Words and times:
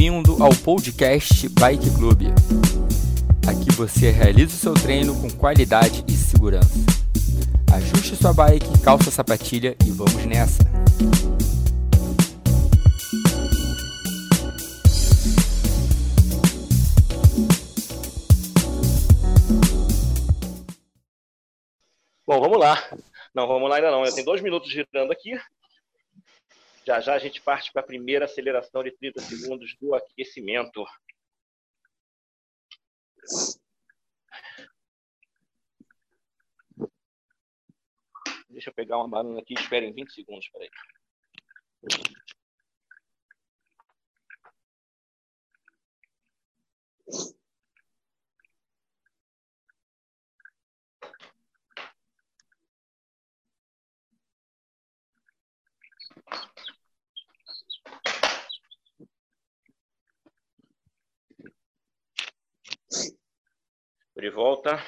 Bem-vindo 0.00 0.42
ao 0.42 0.48
podcast 0.64 1.46
Bike 1.50 1.90
Club. 1.90 2.22
Aqui 3.46 3.70
você 3.76 4.10
realiza 4.10 4.54
o 4.54 4.58
seu 4.58 4.72
treino 4.72 5.14
com 5.20 5.28
qualidade 5.28 6.02
e 6.08 6.12
segurança. 6.12 6.72
Ajuste 7.70 8.16
sua 8.16 8.32
bike, 8.32 8.80
calça 8.82 9.10
a 9.10 9.12
sapatilha 9.12 9.76
e 9.86 9.90
vamos 9.90 10.24
nessa! 10.24 10.62
Bom, 22.26 22.40
vamos 22.40 22.58
lá. 22.58 22.82
Não, 23.34 23.46
vamos 23.46 23.68
lá 23.68 23.76
ainda 23.76 23.90
não. 23.90 24.02
Eu 24.06 24.14
tenho 24.14 24.24
dois 24.24 24.40
minutos 24.40 24.72
girando 24.72 25.12
aqui. 25.12 25.38
Já 26.90 26.98
já 26.98 27.14
a 27.14 27.18
gente 27.20 27.40
parte 27.40 27.70
para 27.72 27.82
a 27.82 27.86
primeira 27.86 28.24
aceleração 28.24 28.82
de 28.82 28.90
30 28.90 29.20
segundos 29.20 29.76
do 29.80 29.94
aquecimento. 29.94 30.84
Deixa 38.48 38.70
eu 38.70 38.74
pegar 38.74 38.96
uma 38.98 39.06
banana 39.06 39.38
aqui, 39.38 39.54
esperem 39.54 39.92
20 39.92 40.12
segundos, 40.12 40.48
peraí. 40.48 40.68
De 64.20 64.30
volta. 64.30 64.78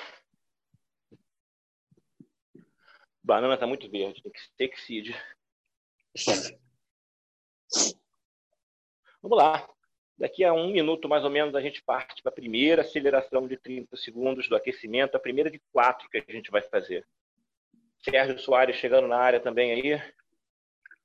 Banana 3.23 3.55
está 3.55 3.67
muito 3.67 3.91
verde, 3.91 4.23
tem 4.23 4.33
que 4.33 4.41
ter 4.57 4.69
que 4.69 4.81
seed. 4.81 5.15
Vamos 9.23 9.39
lá. 9.39 9.69
Daqui 10.19 10.45
a 10.45 10.53
um 10.53 10.71
minuto, 10.71 11.09
mais 11.09 11.25
ou 11.25 11.31
menos, 11.31 11.55
a 11.55 11.61
gente 11.61 11.83
parte 11.83 12.23
para 12.23 12.31
a 12.31 12.35
primeira 12.35 12.83
aceleração 12.83 13.49
de 13.49 13.57
30 13.57 13.97
segundos 13.97 14.49
do 14.49 14.57
aquecimento, 14.57 15.17
a 15.17 15.21
primeira 15.21 15.51
de 15.51 15.61
quatro 15.73 16.09
que 16.09 16.19
a 16.19 16.33
gente 16.33 16.51
vai 16.51 16.63
fazer. 16.63 17.07
Sérgio 18.03 18.39
Soares 18.39 18.77
chegando 18.77 19.09
na 19.09 19.17
área 19.17 19.41
também 19.41 19.73
aí. 19.73 20.03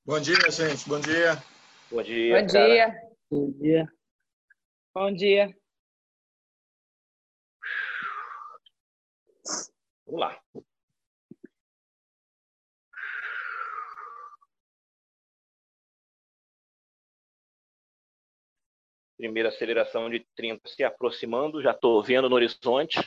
Bom 0.05 0.19
dia, 0.19 0.35
gente. 0.51 0.87
Bom 0.87 0.99
dia. 0.99 1.41
Bom 1.89 2.01
dia. 2.01 2.41
Bom 2.41 2.47
dia. 2.47 3.01
Bom 3.29 3.51
dia. 3.51 3.93
Bom 4.93 5.13
dia. 5.13 5.56
Vamos 10.05 10.21
lá. 10.21 10.41
Primeira 19.17 19.49
aceleração 19.49 20.09
de 20.09 20.25
30 20.35 20.69
se 20.69 20.83
aproximando, 20.83 21.61
já 21.61 21.71
estou 21.71 22.03
vendo 22.03 22.29
no 22.29 22.35
horizonte. 22.35 22.99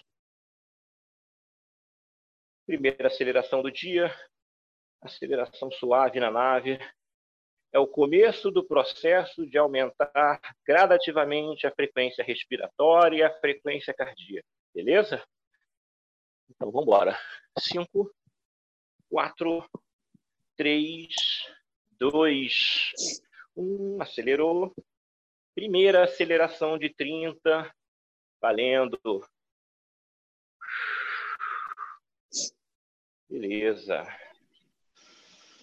Primeira 2.67 3.07
aceleração 3.07 3.63
do 3.63 3.71
dia, 3.71 4.13
aceleração 5.01 5.71
suave 5.71 6.19
na 6.19 6.31
nave. 6.31 6.79
É 7.73 7.79
o 7.79 7.87
começo 7.87 8.51
do 8.51 8.67
processo 8.67 9.47
de 9.47 9.57
aumentar 9.57 10.41
gradativamente 10.67 11.67
a 11.67 11.71
frequência 11.71 12.25
respiratória 12.25 13.19
e 13.19 13.23
a 13.23 13.41
frequência 13.41 13.95
cardíaca. 13.95 14.47
Beleza? 14.75 15.25
Então 16.51 16.71
vamos 16.71 16.83
embora. 16.83 17.19
5, 17.59 18.13
4, 19.09 19.71
3, 20.57 21.15
2, 21.93 23.23
1. 23.57 24.03
Acelerou. 24.03 24.75
Primeira 25.55 26.05
aceleração 26.05 26.77
de 26.79 26.93
30. 26.93 27.75
Valendo. 28.41 28.99
Beleza. 33.29 34.07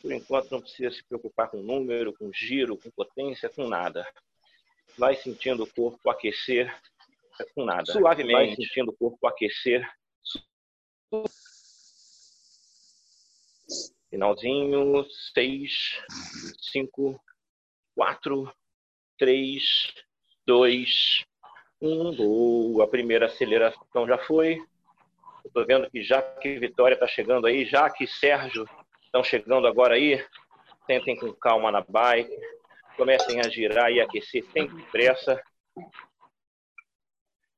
Por 0.02 0.12
enquanto 0.12 0.52
não 0.52 0.62
precisa 0.62 0.92
se 0.92 1.04
preocupar 1.04 1.50
com 1.50 1.58
número, 1.58 2.14
com 2.14 2.32
giro, 2.32 2.78
com 2.78 2.90
potência, 2.92 3.50
com 3.50 3.68
nada. 3.68 4.06
Vai 4.98 5.16
sentindo 5.16 5.64
o 5.64 5.74
corpo 5.74 6.10
aquecer 6.10 6.74
com 7.54 7.66
nada. 7.66 7.92
Suavemente. 7.92 8.34
Vai 8.34 8.56
sentindo 8.56 8.92
o 8.92 8.96
corpo 8.96 9.28
aquecer 9.28 9.88
Finalzinho, 14.10 15.06
seis, 15.34 16.02
cinco, 16.60 17.18
quatro, 17.96 18.52
três, 19.18 19.94
dois, 20.46 21.24
um. 21.82 22.14
Boa, 22.14 22.84
a 22.84 22.88
primeira 22.88 23.28
aceleração 23.28 24.06
já 24.06 24.18
foi. 24.18 24.62
Estou 25.46 25.66
vendo 25.66 25.90
que 25.90 26.04
já 26.04 26.22
que 26.22 26.60
Vitória 26.60 26.96
está 26.96 27.08
chegando 27.08 27.48
aí, 27.48 27.66
já 27.66 27.90
que 27.90 28.06
Sérgio 28.06 28.68
estão 29.02 29.24
chegando 29.24 29.66
agora 29.66 29.96
aí, 29.96 30.22
tentem 30.86 31.18
com 31.18 31.32
calma 31.34 31.72
na 31.72 31.82
bike, 31.82 32.36
comecem 32.98 33.40
a 33.40 33.48
girar 33.48 33.92
e 33.92 34.02
aquecer 34.02 34.44
sem 34.52 34.68
pressa. 34.88 35.42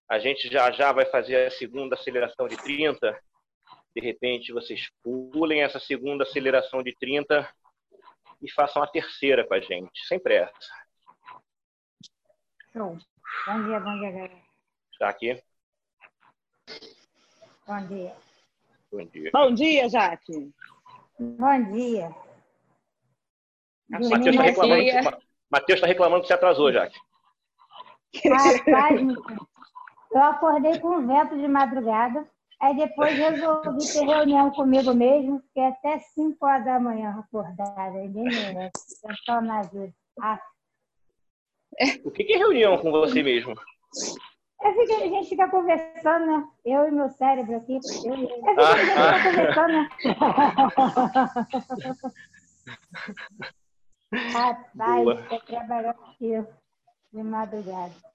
A 0.08 0.20
gente 0.20 0.48
já 0.52 0.70
já 0.72 0.92
vai 0.92 1.06
fazer 1.06 1.48
a 1.48 1.52
segunda 1.52 1.96
aceleração 1.96 2.48
de 2.48 2.58
30 2.58 3.20
de 3.96 4.02
repente 4.02 4.54
vocês 4.54 4.90
pulem 5.04 5.62
essa 5.62 5.80
segunda 5.80 6.24
aceleração 6.24 6.84
de 6.84 6.96
30 7.00 7.48
e 8.42 8.52
façam 8.52 8.82
a 8.82 8.88
terceira 8.88 9.46
com 9.46 9.54
a 9.54 9.60
gente, 9.60 10.06
sem 10.08 10.20
pressa. 10.20 10.54
Show. 12.72 12.98
Bom 13.46 13.64
dia, 13.64 13.80
bom 13.80 14.00
dia, 14.00 14.12
galera. 14.12 14.42
Está 14.92 15.10
aqui? 15.10 15.42
Bom 17.66 17.88
dia. 17.88 18.16
Bom 18.92 19.06
dia. 19.06 19.30
Bom 19.32 19.54
dia, 19.54 19.90
Jaque. 19.90 20.52
Bom 21.20 21.72
dia. 21.72 22.10
Matheus 23.90 24.28
está 24.28 24.44
reclamando, 24.44 25.24
Mateus 25.50 25.82
tá 25.82 25.88
reclamando 25.88 26.22
que 26.22 26.28
você 26.28 26.34
atrasou, 26.34 26.72
Jaque. 26.72 26.98
Rapaz, 28.26 29.02
eu 30.12 30.24
acordei 30.24 30.80
com 30.80 31.06
vento 31.06 31.38
de 31.38 31.48
madrugada. 31.48 32.28
Aí 32.62 32.76
depois 32.76 33.18
resolvi 33.18 33.94
ter 33.94 34.06
reunião 34.06 34.52
comigo 34.52 34.94
mesmo, 34.94 35.40
fiquei 35.48 35.66
até 35.66 35.98
5 36.00 36.46
horas 36.46 36.66
da 36.66 36.80
manhã 36.80 37.18
acordada, 37.18 37.92
ninguém 37.92 38.26
merece, 38.26 39.00
só 39.26 39.40
na 39.42 39.62
vida. 39.62 39.94
Ah. 40.22 40.42
O 42.04 42.12
que 42.12 42.34
é 42.34 42.38
reunião 42.38 42.78
com 42.78 42.92
você 42.92 43.24
mesmo? 43.24 43.54
É 44.62 44.74
fico, 44.74 44.94
a 44.94 45.08
gente 45.08 45.30
fica 45.30 45.50
conversando, 45.50 46.26
né? 46.26 46.46
Eu 46.66 46.90
e 46.90 46.92
meu 46.92 47.08
cérebro 47.10 47.56
aqui. 47.56 47.80
Eu, 48.04 48.14
eu 48.14 48.28
fico, 48.28 48.60
ah, 48.60 48.74
a 48.74 48.78
gente 48.78 48.90
fica 48.90 49.10
ah. 49.10 49.24
conversando, 49.24 49.74
né? 49.74 49.90
Rapaz, 54.34 55.08
eu 55.08 55.40
trabalhando 55.46 56.02
aqui 56.02 56.46
de 57.14 57.24
madrugada. 57.24 58.09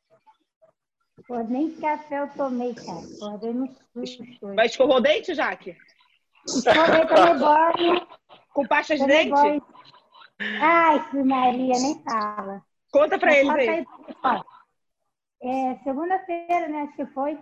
Pô, 1.27 1.39
nem 1.39 1.71
café 1.77 2.21
eu 2.21 2.29
tomei, 2.35 2.75
cara. 2.75 3.01
Acordei 3.17 3.53
no 3.55 3.69
susto. 3.93 4.25
Mas 4.55 4.73
escovou 4.73 4.97
o 4.97 5.01
dente, 5.01 5.35
Jaque? 5.35 5.77
Escovei, 6.47 7.07
tomei 7.07 7.39
banho. 7.39 8.07
Com 8.53 8.67
pasta 8.67 8.97
de 8.97 9.07
dente? 9.07 9.31
Banho. 9.31 9.67
Ai, 10.61 11.25
Maria, 11.25 11.79
nem 11.79 12.03
fala. 12.03 12.63
Conta 12.93 13.19
pra 13.19 13.35
eles 13.35 13.51
aí. 13.51 13.87
É, 15.43 15.77
Segunda-feira, 15.83 16.69
né, 16.69 16.83
acho 16.83 16.97
que 16.97 17.07
foi. 17.07 17.39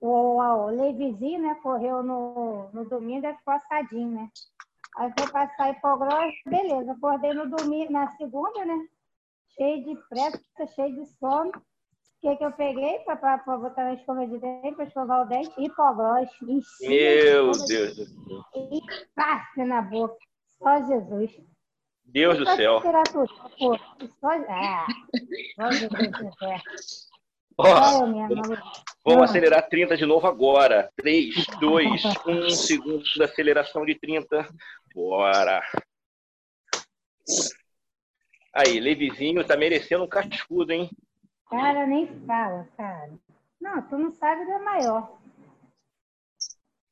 O, 0.00 0.38
o 0.38 0.66
Levizinho, 0.66 1.42
né, 1.42 1.54
correu 1.62 2.02
no, 2.02 2.70
no 2.72 2.84
domingo 2.88 3.26
e 3.26 3.34
ficou 3.34 3.54
assadinho, 3.54 4.10
né? 4.10 4.28
Aí 4.96 5.12
foi 5.16 5.30
passar 5.30 5.70
hipoglose, 5.70 6.36
beleza. 6.46 6.92
Acordei 6.92 7.32
no 7.34 7.48
domingo, 7.48 7.92
na 7.92 8.10
segunda, 8.16 8.64
né? 8.64 8.86
Cheio 9.56 9.84
de 9.84 9.96
pressa, 10.08 10.66
cheio 10.74 10.94
de 10.94 11.06
sono 11.18 11.52
que, 12.22 12.36
que 12.36 12.44
eu 12.44 12.52
peguei 12.52 13.00
para 13.00 13.36
botar 13.58 13.84
na 13.84 13.94
escova 13.94 14.24
de 14.24 14.38
dente, 14.38 14.76
para 14.76 14.84
escovar 14.84 15.22
o 15.22 15.28
dente? 15.28 15.52
Hipoglós. 15.58 16.28
Meu 16.80 17.50
Deus 17.50 17.96
do 17.96 18.06
céu. 18.06 18.44
E 18.54 18.80
passa 19.14 19.64
na 19.66 19.82
boca. 19.82 20.16
Só 20.62 20.86
Jesus. 20.86 21.32
Deus 22.04 22.38
do 22.38 22.46
céu. 22.46 22.80
Só... 22.80 24.30
Ah, 24.48 24.86
só 25.56 25.72
Jesus 25.72 26.10
do 26.10 26.32
céu. 26.38 26.58
Ó, 27.58 27.64
vamos 29.04 29.24
acelerar 29.24 29.68
30 29.68 29.96
de 29.96 30.06
novo 30.06 30.26
agora. 30.26 30.90
3, 30.96 31.44
2, 31.60 32.02
1 32.26 32.50
segundo 32.50 33.02
de 33.02 33.22
aceleração 33.22 33.84
de 33.84 33.96
30. 33.96 34.48
Bora. 34.94 35.60
Aí, 38.54 38.78
Levizinho 38.78 39.44
tá 39.44 39.56
merecendo 39.56 40.04
um 40.04 40.08
cascudo, 40.08 40.72
hein? 40.72 40.88
Cara, 41.52 41.86
nem 41.86 42.06
fala, 42.26 42.66
cara. 42.78 43.12
Não, 43.60 43.82
tu 43.82 43.98
não 43.98 44.10
sabe 44.10 44.46
do 44.46 44.64
maior. 44.64 45.18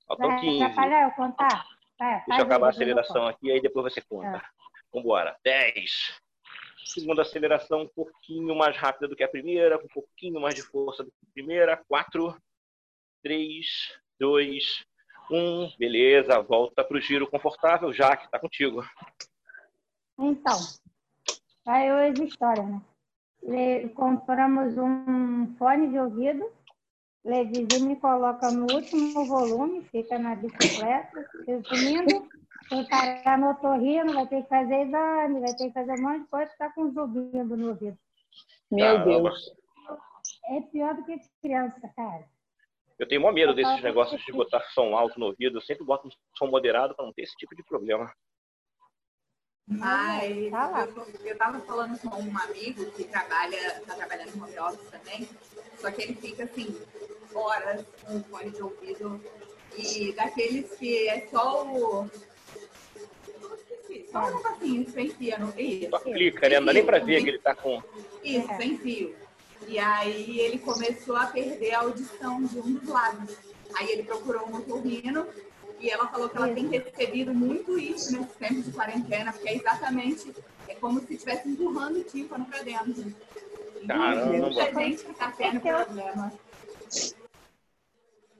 Faltam 0.06 0.28
Vai 0.28 0.40
15. 0.40 0.62
atrapalhar 0.62 1.02
eu 1.04 1.10
contar? 1.12 1.66
Vai, 1.98 2.24
Deixa 2.26 2.42
eu 2.42 2.44
acabar 2.44 2.66
a 2.66 2.70
aceleração 2.70 3.26
aqui, 3.26 3.50
aí 3.50 3.62
depois 3.62 3.90
você 3.92 4.02
conta. 4.02 4.38
Tá. 4.38 4.50
Vambora. 4.92 5.34
10. 5.42 6.20
Segunda 6.84 7.22
aceleração 7.22 7.82
um 7.82 7.88
pouquinho 7.88 8.54
mais 8.54 8.76
rápida 8.76 9.08
do 9.08 9.16
que 9.16 9.24
a 9.24 9.28
primeira, 9.28 9.78
com 9.78 9.86
um 9.86 9.88
pouquinho 9.88 10.38
mais 10.38 10.54
de 10.54 10.62
força 10.62 11.02
do 11.04 11.10
que 11.10 11.26
a 11.26 11.32
primeira. 11.32 11.82
4, 11.88 12.36
3, 13.22 13.98
2, 14.18 14.84
1. 15.30 15.72
Beleza, 15.78 16.38
volta 16.42 16.84
para 16.84 16.98
o 16.98 17.00
giro 17.00 17.30
confortável. 17.30 17.94
Jaque, 17.94 18.30
tá 18.30 18.38
contigo. 18.38 18.84
Então, 20.18 20.58
aí 21.66 21.90
hoje 21.90 22.24
história, 22.24 22.62
né? 22.62 22.82
Le- 23.42 23.88
compramos 23.90 24.76
um 24.76 25.54
fone 25.56 25.88
de 25.88 25.98
ouvido, 25.98 26.50
Levizinho 27.24 27.80
me 27.80 27.96
coloca 27.96 28.50
no 28.50 28.74
último 28.74 29.26
volume, 29.26 29.84
fica 29.84 30.18
na 30.18 30.34
bicicleta, 30.34 31.26
resumindo, 31.46 32.28
vai 32.70 32.84
parar 32.88 33.38
no 33.38 33.50
otorrino, 33.50 34.12
vai 34.14 34.26
ter 34.26 34.42
que 34.42 34.48
fazer 34.48 34.86
exame, 34.86 35.40
vai 35.40 35.54
ter 35.54 35.68
que 35.68 35.74
fazer 35.74 35.92
um 35.92 36.02
monte 36.02 36.22
de 36.22 36.28
coisa, 36.28 36.52
tá 36.58 36.70
com 36.70 36.90
zumbindo 36.90 37.56
no 37.56 37.68
ouvido. 37.70 37.98
Meu. 38.70 39.04
Deus. 39.04 39.52
É 40.46 40.60
pior 40.62 40.94
do 40.94 41.04
que 41.04 41.20
criança, 41.42 41.80
cara. 41.94 42.24
Eu 42.98 43.08
tenho 43.08 43.20
maior 43.22 43.34
medo 43.34 43.54
desses 43.54 43.82
negócios 43.82 44.20
de 44.22 44.32
botar 44.32 44.60
som 44.74 44.94
alto 44.94 45.18
no 45.18 45.26
ouvido. 45.26 45.56
Eu 45.58 45.62
sempre 45.62 45.84
boto 45.84 46.08
um 46.08 46.10
som 46.36 46.46
moderado 46.46 46.94
para 46.94 47.04
não 47.04 47.12
ter 47.12 47.22
esse 47.22 47.34
tipo 47.36 47.54
de 47.56 47.62
problema. 47.62 48.12
Mas 49.70 50.50
Tá 50.50 50.66
lá. 50.66 50.84
eu, 50.84 51.06
eu 51.24 51.38
tava 51.38 51.60
falando 51.60 51.96
com 52.00 52.08
um 52.20 52.38
amigo 52.38 52.84
que 52.90 53.04
trabalha, 53.04 53.80
tá 53.86 53.94
trabalhando 53.94 54.34
no 54.34 54.44
home 54.44 54.58
office 54.58 54.90
também, 54.90 55.28
só 55.80 55.90
que 55.92 56.02
ele 56.02 56.14
fica 56.16 56.42
assim, 56.42 56.76
horas 57.32 57.84
com 58.04 58.16
o 58.16 58.24
fone 58.24 58.50
de 58.50 58.60
ouvido 58.62 59.20
e 59.78 60.12
daqueles 60.12 60.72
que 60.72 61.08
é 61.08 61.26
só 61.30 61.64
o. 61.64 62.10
Só 64.10 64.26
um 64.26 64.36
negocinho 64.36 64.84
você 64.90 65.00
enfia 65.02 65.38
no. 65.38 65.54
Isso, 65.60 65.90
Só 65.90 65.98
clica, 66.00 66.48
né? 66.48 66.58
Não 66.58 66.66
dá 66.66 66.72
nem 66.72 66.84
para 66.84 66.98
ver 66.98 67.22
que 67.22 67.28
ele 67.28 67.38
tá 67.38 67.54
com. 67.54 67.80
isso, 68.24 68.48
sem 68.56 68.76
fio. 68.78 69.14
E 69.68 69.78
aí 69.78 70.40
ele 70.40 70.58
começou 70.58 71.14
a 71.16 71.26
perder 71.26 71.74
a 71.74 71.80
audição 71.80 72.42
de 72.42 72.58
um 72.58 72.72
dos 72.74 72.88
lados. 72.88 73.36
Aí 73.74 73.88
ele 73.92 74.02
procurou 74.02 74.48
um 74.48 74.56
otorrino 74.56 75.28
e 75.80 75.88
ela 75.90 76.06
falou 76.08 76.28
que 76.28 76.36
ela 76.36 76.48
tem 76.54 76.68
recebido 76.68 77.32
muito 77.34 77.78
isso 77.78 78.12
nesses 78.12 78.36
tempos 78.36 78.64
de 78.66 78.72
quarentena, 78.72 79.32
porque 79.32 79.48
é 79.48 79.54
exatamente 79.56 80.32
é 80.68 80.74
como 80.74 81.00
se 81.00 81.14
estivesse 81.14 81.48
empurrando 81.48 81.98
o 81.98 82.04
tímpano 82.04 82.44
para 82.44 82.62
dentro. 82.62 83.12
Caramba. 83.86 84.36
muita 84.50 84.74
gente 84.74 85.04
que 85.04 85.10
está 85.10 85.32
tendo 85.32 85.60
problema. 85.60 86.32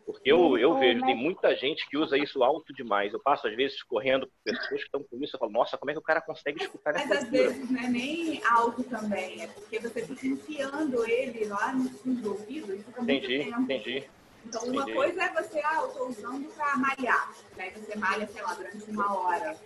Porque 0.05 0.31
eu, 0.33 0.59
eu 0.59 0.77
vejo, 0.77 1.01
tem 1.07 1.15
mas- 1.15 1.23
muita 1.25 1.55
gente 1.57 1.89
que 1.89 1.97
usa 1.97 2.19
isso 2.19 2.43
alto 2.43 2.75
demais. 2.75 3.13
Eu 3.13 3.21
passo, 3.21 3.47
às 3.47 3.55
vezes, 3.55 3.81
correndo 3.85 4.27
por 4.27 4.35
pessoas 4.43 4.81
que 4.81 4.87
estão 4.87 5.05
com 5.05 5.23
isso. 5.23 5.37
Eu 5.37 5.39
falo, 5.41 5.53
nossa, 5.53 5.79
como 5.79 5.91
é 5.93 5.95
que 5.95 6.01
o 6.01 6.03
cara 6.03 6.21
consegue 6.21 6.61
escutar 6.63 6.93
Mas 6.95 7.03
essa 7.05 7.15
às 7.15 7.25
altura? 7.25 7.49
vezes 7.51 7.71
não 7.71 7.81
é 7.81 7.89
nem 7.89 8.45
alto 8.45 8.83
também, 8.83 9.43
é 9.43 9.47
porque 9.47 9.79
você 9.79 10.05
fica 10.05 10.27
enfiando 10.27 11.09
ele 11.09 11.45
lá 11.45 11.73
no 11.73 11.89
fundo 11.91 12.23
do 12.23 12.31
ouvido 12.33 12.77
fica 12.79 13.01
muito 13.03 13.25
Entendi, 13.25 13.45
tempo. 13.45 13.61
entendi. 13.63 14.11
Então, 14.45 14.63
uma 14.65 14.83
Entendi. 14.83 14.95
coisa 14.95 15.23
é 15.23 15.29
você, 15.43 15.61
ah, 15.65 15.81
eu 15.83 15.89
tô 15.89 16.07
usando 16.09 16.49
pra 16.55 16.77
malhar. 16.77 17.33
Daí 17.57 17.71
você 17.71 17.97
malha, 17.97 18.27
sei 18.27 18.43
lá, 18.43 18.55
durante 18.55 18.91
uma 18.91 19.19
hora. 19.19 19.57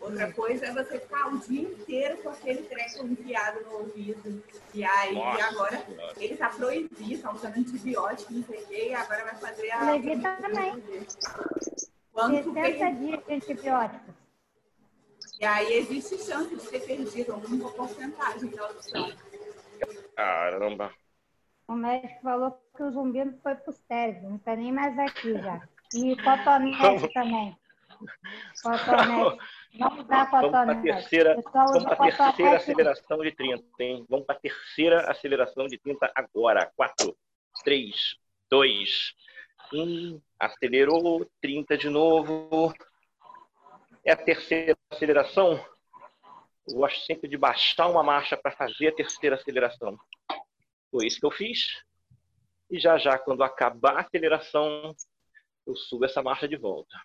Outra 0.00 0.32
coisa 0.32 0.66
é 0.66 0.72
você 0.72 1.00
ficar 1.00 1.32
o 1.32 1.38
dia 1.38 1.62
inteiro 1.62 2.18
com 2.18 2.28
aquele 2.28 2.62
treco 2.64 3.06
enfiado 3.06 3.60
no 3.64 3.78
ouvido. 3.78 4.42
E 4.74 4.84
aí, 4.84 5.14
Nossa 5.14 5.44
agora, 5.46 5.84
Senhora. 5.86 6.12
ele 6.18 6.36
tá 6.36 6.48
proibido, 6.50 7.22
tá 7.22 7.32
usando 7.32 7.56
antibiótico, 7.56 8.32
não 8.32 8.44
sei 8.44 8.62
o 8.62 8.66
quê, 8.66 8.88
e 8.90 8.94
agora 8.94 9.24
vai 9.24 9.34
fazer 9.36 9.70
a... 9.70 9.90
Levi 9.92 10.20
também. 10.20 11.06
Quanto 12.12 12.52
60 12.52 12.52
per- 12.52 12.94
dias 12.96 13.24
de 13.26 13.32
antibióticos. 13.34 14.14
E 15.40 15.44
aí 15.44 15.72
existe 15.78 16.18
chance 16.18 16.54
de 16.54 16.66
ter 16.68 16.80
perdido 16.80 17.32
alguma 17.32 17.70
porcentagem 17.72 18.48
da 18.50 18.62
audição. 18.64 19.12
Caramba. 20.14 20.92
O 21.68 21.74
médico 21.74 22.20
falou 22.22 22.58
que 22.76 22.82
o 22.82 22.90
zumbido 22.90 23.36
foi 23.42 23.54
pro 23.54 23.72
cérebro, 23.72 24.30
não 24.30 24.38
tá 24.38 24.54
nem 24.54 24.72
mais 24.72 24.98
aqui 24.98 25.32
já. 25.34 25.66
E 25.94 26.16
cotonete 26.16 27.12
também. 27.12 27.56
Cotonete. 28.62 29.38
Vamos 29.78 30.04
para 30.06 30.22
a 30.22 30.26
cotonete. 30.26 30.82
terceira, 30.82 31.42
vamos 31.52 31.84
para 31.84 31.92
a 31.94 31.96
terceira 31.96 32.32
cotonete. 32.32 32.56
aceleração 32.56 33.18
de 33.18 33.32
30, 33.32 33.64
hein? 33.80 34.06
Vamos 34.08 34.26
para 34.26 34.36
a 34.36 34.40
terceira 34.40 35.10
aceleração 35.10 35.66
de 35.66 35.78
30 35.78 36.12
agora. 36.14 36.70
4, 36.76 37.16
3, 37.64 38.16
2, 38.50 39.14
1. 39.72 40.20
Acelerou, 40.38 41.26
30 41.40 41.78
de 41.78 41.88
novo. 41.88 42.74
É 44.04 44.12
a 44.12 44.16
terceira 44.16 44.76
aceleração. 44.90 45.62
Eu 46.68 46.76
gosto 46.76 47.04
sempre 47.04 47.28
de 47.28 47.36
baixar 47.36 47.88
uma 47.88 48.02
marcha 48.02 48.36
para 48.36 48.50
fazer 48.52 48.88
a 48.88 48.94
terceira 48.94 49.36
aceleração. 49.36 49.98
Foi 50.90 51.06
isso 51.06 51.20
que 51.20 51.26
eu 51.26 51.30
fiz. 51.30 51.85
E 52.70 52.78
já 52.78 52.98
já, 52.98 53.18
quando 53.18 53.42
acabar 53.42 53.96
a 53.96 54.00
aceleração, 54.00 54.94
eu 55.66 55.76
subo 55.76 56.04
essa 56.04 56.22
marcha 56.22 56.48
de 56.48 56.56
volta. 56.56 56.96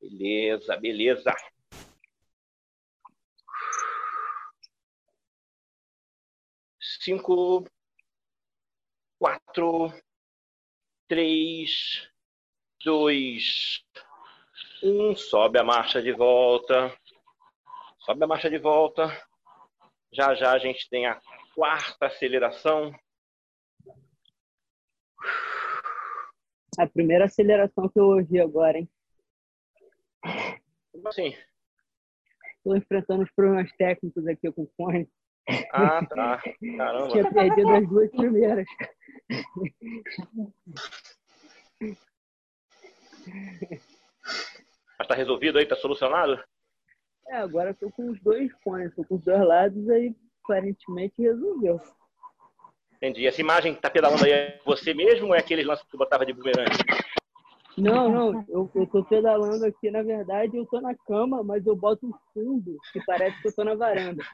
Beleza, 0.00 0.76
beleza. 0.76 1.34
Cinco, 6.80 7.64
quatro, 9.18 9.92
três, 11.08 12.10
dois, 12.84 13.84
um. 14.82 15.14
Sobe 15.16 15.58
a 15.58 15.64
marcha 15.64 16.02
de 16.02 16.12
volta. 16.12 16.96
Sobe 18.00 18.24
a 18.24 18.26
marcha 18.26 18.50
de 18.50 18.58
volta. 18.58 19.08
Já 20.12 20.34
já 20.34 20.52
a 20.52 20.58
gente 20.58 20.88
tem 20.88 21.06
a 21.06 21.20
quarta 21.54 22.06
aceleração. 22.06 22.94
A 26.78 26.86
primeira 26.86 27.24
aceleração 27.24 27.88
que 27.88 27.98
eu 27.98 28.04
ouvi 28.04 28.40
agora, 28.40 28.78
hein? 28.78 28.88
Como 30.92 31.08
assim? 31.08 31.34
Estou 32.56 32.76
enfrentando 32.76 33.22
os 33.22 33.30
problemas 33.32 33.70
técnicos 33.76 34.26
aqui 34.26 34.50
com 34.52 34.62
o 34.62 34.70
fone. 34.76 35.08
Ah, 35.72 36.04
tá. 36.04 36.42
Caramba. 36.76 37.12
Tinha 37.12 37.30
perdido 37.30 37.70
as 37.70 37.88
duas 37.88 38.10
primeiras. 38.10 38.66
Mas 44.98 45.08
tá 45.08 45.14
resolvido 45.14 45.58
aí? 45.58 45.66
Tá 45.66 45.76
solucionado? 45.76 46.42
É, 47.28 47.36
agora 47.36 47.70
eu 47.70 47.74
tô 47.74 47.90
com 47.90 48.10
os 48.10 48.20
dois 48.20 48.50
fones, 48.62 48.94
tô 48.94 49.04
com 49.04 49.16
os 49.16 49.22
dois 49.22 49.40
lados, 49.40 49.88
aí 49.88 50.14
aparentemente 50.42 51.14
resolveu. 51.18 51.80
Entendi. 52.96 53.26
Essa 53.26 53.40
imagem 53.40 53.74
que 53.74 53.80
tá 53.80 53.90
pedalando 53.90 54.24
aí 54.24 54.32
é 54.32 54.60
você 54.64 54.94
mesmo 54.94 55.28
ou 55.28 55.34
é 55.34 55.38
aqueles 55.38 55.66
lances 55.66 55.84
que 55.84 55.90
tu 55.90 55.98
botava 55.98 56.24
de 56.24 56.32
bumerangue? 56.32 56.76
Não, 57.76 58.10
não, 58.10 58.44
eu, 58.48 58.70
eu 58.74 58.86
tô 58.86 59.04
pedalando 59.04 59.66
aqui, 59.66 59.90
na 59.90 60.02
verdade, 60.02 60.56
eu 60.56 60.64
tô 60.64 60.80
na 60.80 60.94
cama, 60.94 61.42
mas 61.44 61.66
eu 61.66 61.76
boto 61.76 62.06
um 62.06 62.12
fundo 62.32 62.78
que 62.90 63.04
parece 63.04 63.38
que 63.42 63.48
eu 63.48 63.54
tô 63.54 63.64
na 63.64 63.74
varanda. 63.74 64.24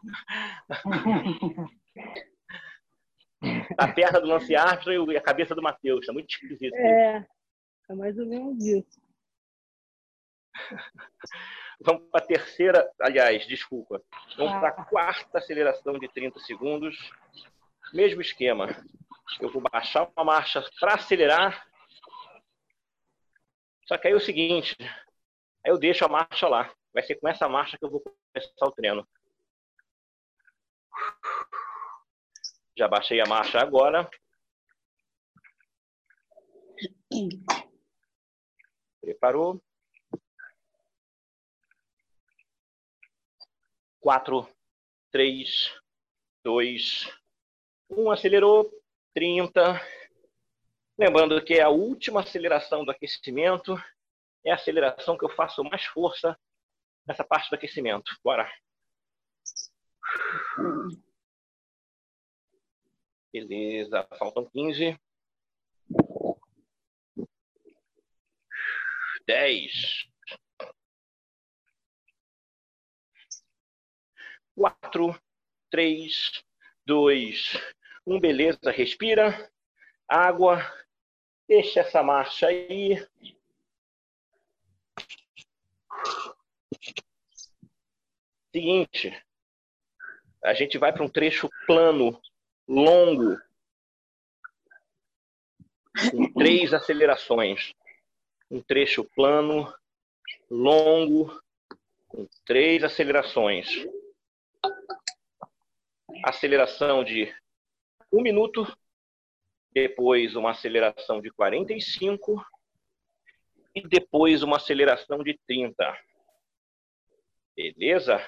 A 3.76 3.88
perna 3.88 4.20
do 4.20 4.28
Lance 4.28 4.54
Armstrong 4.54 5.10
e 5.10 5.16
a 5.16 5.20
cabeça 5.20 5.52
do 5.52 5.62
Matheus. 5.62 6.06
Tá 6.06 6.12
muito 6.12 6.30
esquisito. 6.30 6.74
É, 6.74 7.26
é 7.88 7.94
mais 7.94 8.16
ou 8.16 8.24
menos 8.24 8.64
isso. 8.64 9.02
Vamos 11.84 12.08
para 12.10 12.22
a 12.22 12.26
terceira, 12.26 12.88
aliás, 13.00 13.44
desculpa. 13.46 14.00
Vamos 14.36 14.52
para 14.60 14.68
a 14.68 14.84
quarta 14.84 15.38
aceleração 15.38 15.98
de 15.98 16.06
30 16.08 16.38
segundos. 16.38 16.96
Mesmo 17.92 18.20
esquema. 18.22 18.68
Eu 19.40 19.50
vou 19.50 19.62
baixar 19.62 20.10
uma 20.16 20.24
marcha 20.24 20.64
para 20.80 20.94
acelerar. 20.94 21.66
Só 23.86 23.98
que 23.98 24.08
aí 24.08 24.14
é 24.14 24.16
o 24.16 24.20
seguinte, 24.20 24.76
aí 24.80 25.70
eu 25.70 25.78
deixo 25.78 26.04
a 26.04 26.08
marcha 26.08 26.48
lá. 26.48 26.74
Vai 26.94 27.02
ser 27.02 27.16
com 27.16 27.28
essa 27.28 27.48
marcha 27.48 27.76
que 27.76 27.84
eu 27.84 27.90
vou 27.90 28.00
começar 28.00 28.66
o 28.66 28.72
treino. 28.72 29.06
Já 32.76 32.88
baixei 32.88 33.20
a 33.20 33.26
marcha 33.26 33.60
agora. 33.60 34.08
Preparou? 39.00 39.62
Quatro, 44.00 44.48
três, 45.10 45.72
dois, 46.42 47.06
um. 47.96 48.10
Acelerou. 48.10 48.70
30. 49.14 49.80
Lembrando 50.98 51.42
que 51.44 51.54
é 51.54 51.62
a 51.62 51.68
última 51.68 52.20
aceleração 52.20 52.84
do 52.84 52.90
aquecimento. 52.90 53.76
É 54.44 54.50
a 54.50 54.54
aceleração 54.54 55.16
que 55.16 55.24
eu 55.24 55.30
faço 55.30 55.62
mais 55.64 55.84
força 55.84 56.38
nessa 57.06 57.24
parte 57.24 57.50
do 57.50 57.56
aquecimento. 57.56 58.16
Bora. 58.24 58.50
Beleza, 63.32 64.06
faltam 64.18 64.44
15. 64.46 64.98
10. 69.26 70.12
4, 74.54 75.18
3, 75.70 76.44
2, 76.84 77.52
1. 78.06 78.20
Beleza, 78.20 78.70
respira. 78.70 79.50
Água. 80.08 80.60
Deixa 81.48 81.80
essa 81.80 82.02
marcha 82.02 82.46
aí. 82.46 83.04
Seguinte, 88.54 89.24
a 90.44 90.52
gente 90.52 90.76
vai 90.76 90.92
para 90.92 91.02
um 91.02 91.08
trecho 91.08 91.48
plano, 91.66 92.20
longo, 92.68 93.40
com 96.10 96.32
três 96.34 96.74
acelerações. 96.74 97.74
Um 98.50 98.60
trecho 98.60 99.04
plano, 99.16 99.72
longo, 100.50 101.42
com 102.08 102.26
três 102.44 102.84
acelerações. 102.84 103.86
Aceleração 106.24 107.02
de 107.02 107.34
um 108.12 108.20
minuto, 108.20 108.66
depois 109.72 110.36
uma 110.36 110.50
aceleração 110.50 111.20
de 111.20 111.30
45 111.30 112.44
e 113.74 113.88
depois 113.88 114.42
uma 114.42 114.58
aceleração 114.58 115.24
de 115.24 115.38
30. 115.46 115.98
Beleza? 117.56 118.20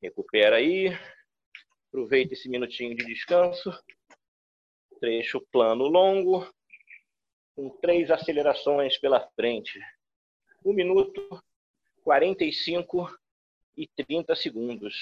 Recupera 0.00 0.56
aí. 0.56 0.96
Aproveita 1.88 2.34
esse 2.34 2.48
minutinho 2.48 2.94
de 2.94 3.04
descanso. 3.04 3.72
Trecho 5.00 5.44
plano 5.50 5.88
longo, 5.88 6.48
com 7.56 7.70
três 7.80 8.10
acelerações 8.10 8.96
pela 8.98 9.28
frente. 9.30 9.80
Um 10.64 10.72
minuto, 10.72 11.42
45 12.04 13.08
e 13.76 13.88
30 13.88 14.36
segundos. 14.36 14.94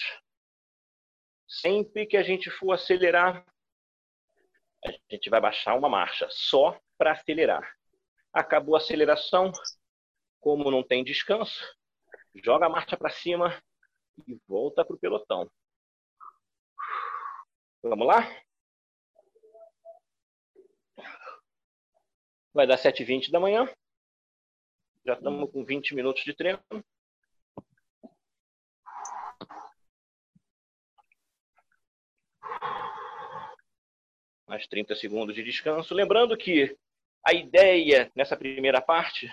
Sempre 1.46 2.06
que 2.06 2.16
a 2.16 2.22
gente 2.22 2.50
for 2.50 2.72
acelerar, 2.72 3.44
a 4.84 4.90
gente 5.10 5.30
vai 5.30 5.40
baixar 5.40 5.74
uma 5.74 5.88
marcha, 5.88 6.26
só 6.30 6.78
para 6.98 7.12
acelerar. 7.12 7.76
Acabou 8.32 8.74
a 8.74 8.78
aceleração, 8.78 9.52
como 10.40 10.70
não 10.70 10.82
tem 10.82 11.04
descanso, 11.04 11.64
joga 12.34 12.66
a 12.66 12.68
marcha 12.68 12.96
para 12.96 13.10
cima 13.10 13.62
e 14.26 14.38
volta 14.46 14.84
para 14.84 14.94
o 14.94 14.98
pelotão. 14.98 15.50
Vamos 17.82 18.06
lá? 18.06 18.22
Vai 22.52 22.66
dar 22.66 22.78
7h20 22.78 23.30
da 23.30 23.40
manhã. 23.40 23.68
Já 25.04 25.14
estamos 25.14 25.50
com 25.50 25.64
20 25.64 25.94
minutos 25.94 26.24
de 26.24 26.34
treino. 26.34 26.62
Mais 34.54 34.68
30 34.68 34.94
segundos 34.94 35.34
de 35.34 35.42
descanso. 35.42 35.92
Lembrando 35.92 36.36
que 36.36 36.78
a 37.26 37.32
ideia 37.32 38.08
nessa 38.14 38.36
primeira 38.36 38.80
parte 38.80 39.28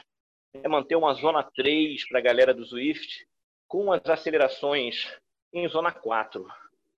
é 0.51 0.67
manter 0.67 0.95
uma 0.95 1.13
zona 1.13 1.43
3 1.43 2.07
para 2.09 2.17
a 2.17 2.23
galera 2.23 2.55
do 2.55 2.65
Swift 2.65 3.27
com 3.67 3.93
as 3.93 4.03
acelerações 4.03 5.15
em 5.53 5.69
zona 5.69 5.91
4. 5.91 6.43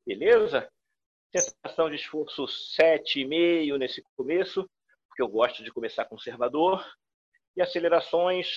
Beleza? 0.08 0.72
Sensação 1.36 1.89
de 1.89 1.98
esforço 1.98 2.46
7,5 2.46 3.77
nesse 3.77 4.01
começo, 4.15 4.70
porque 5.10 5.22
eu 5.22 5.27
gosto 5.27 5.62
de 5.62 5.70
começar 5.70 6.06
conservador. 6.06 6.82
E 7.58 7.62
acelerações 7.62 8.56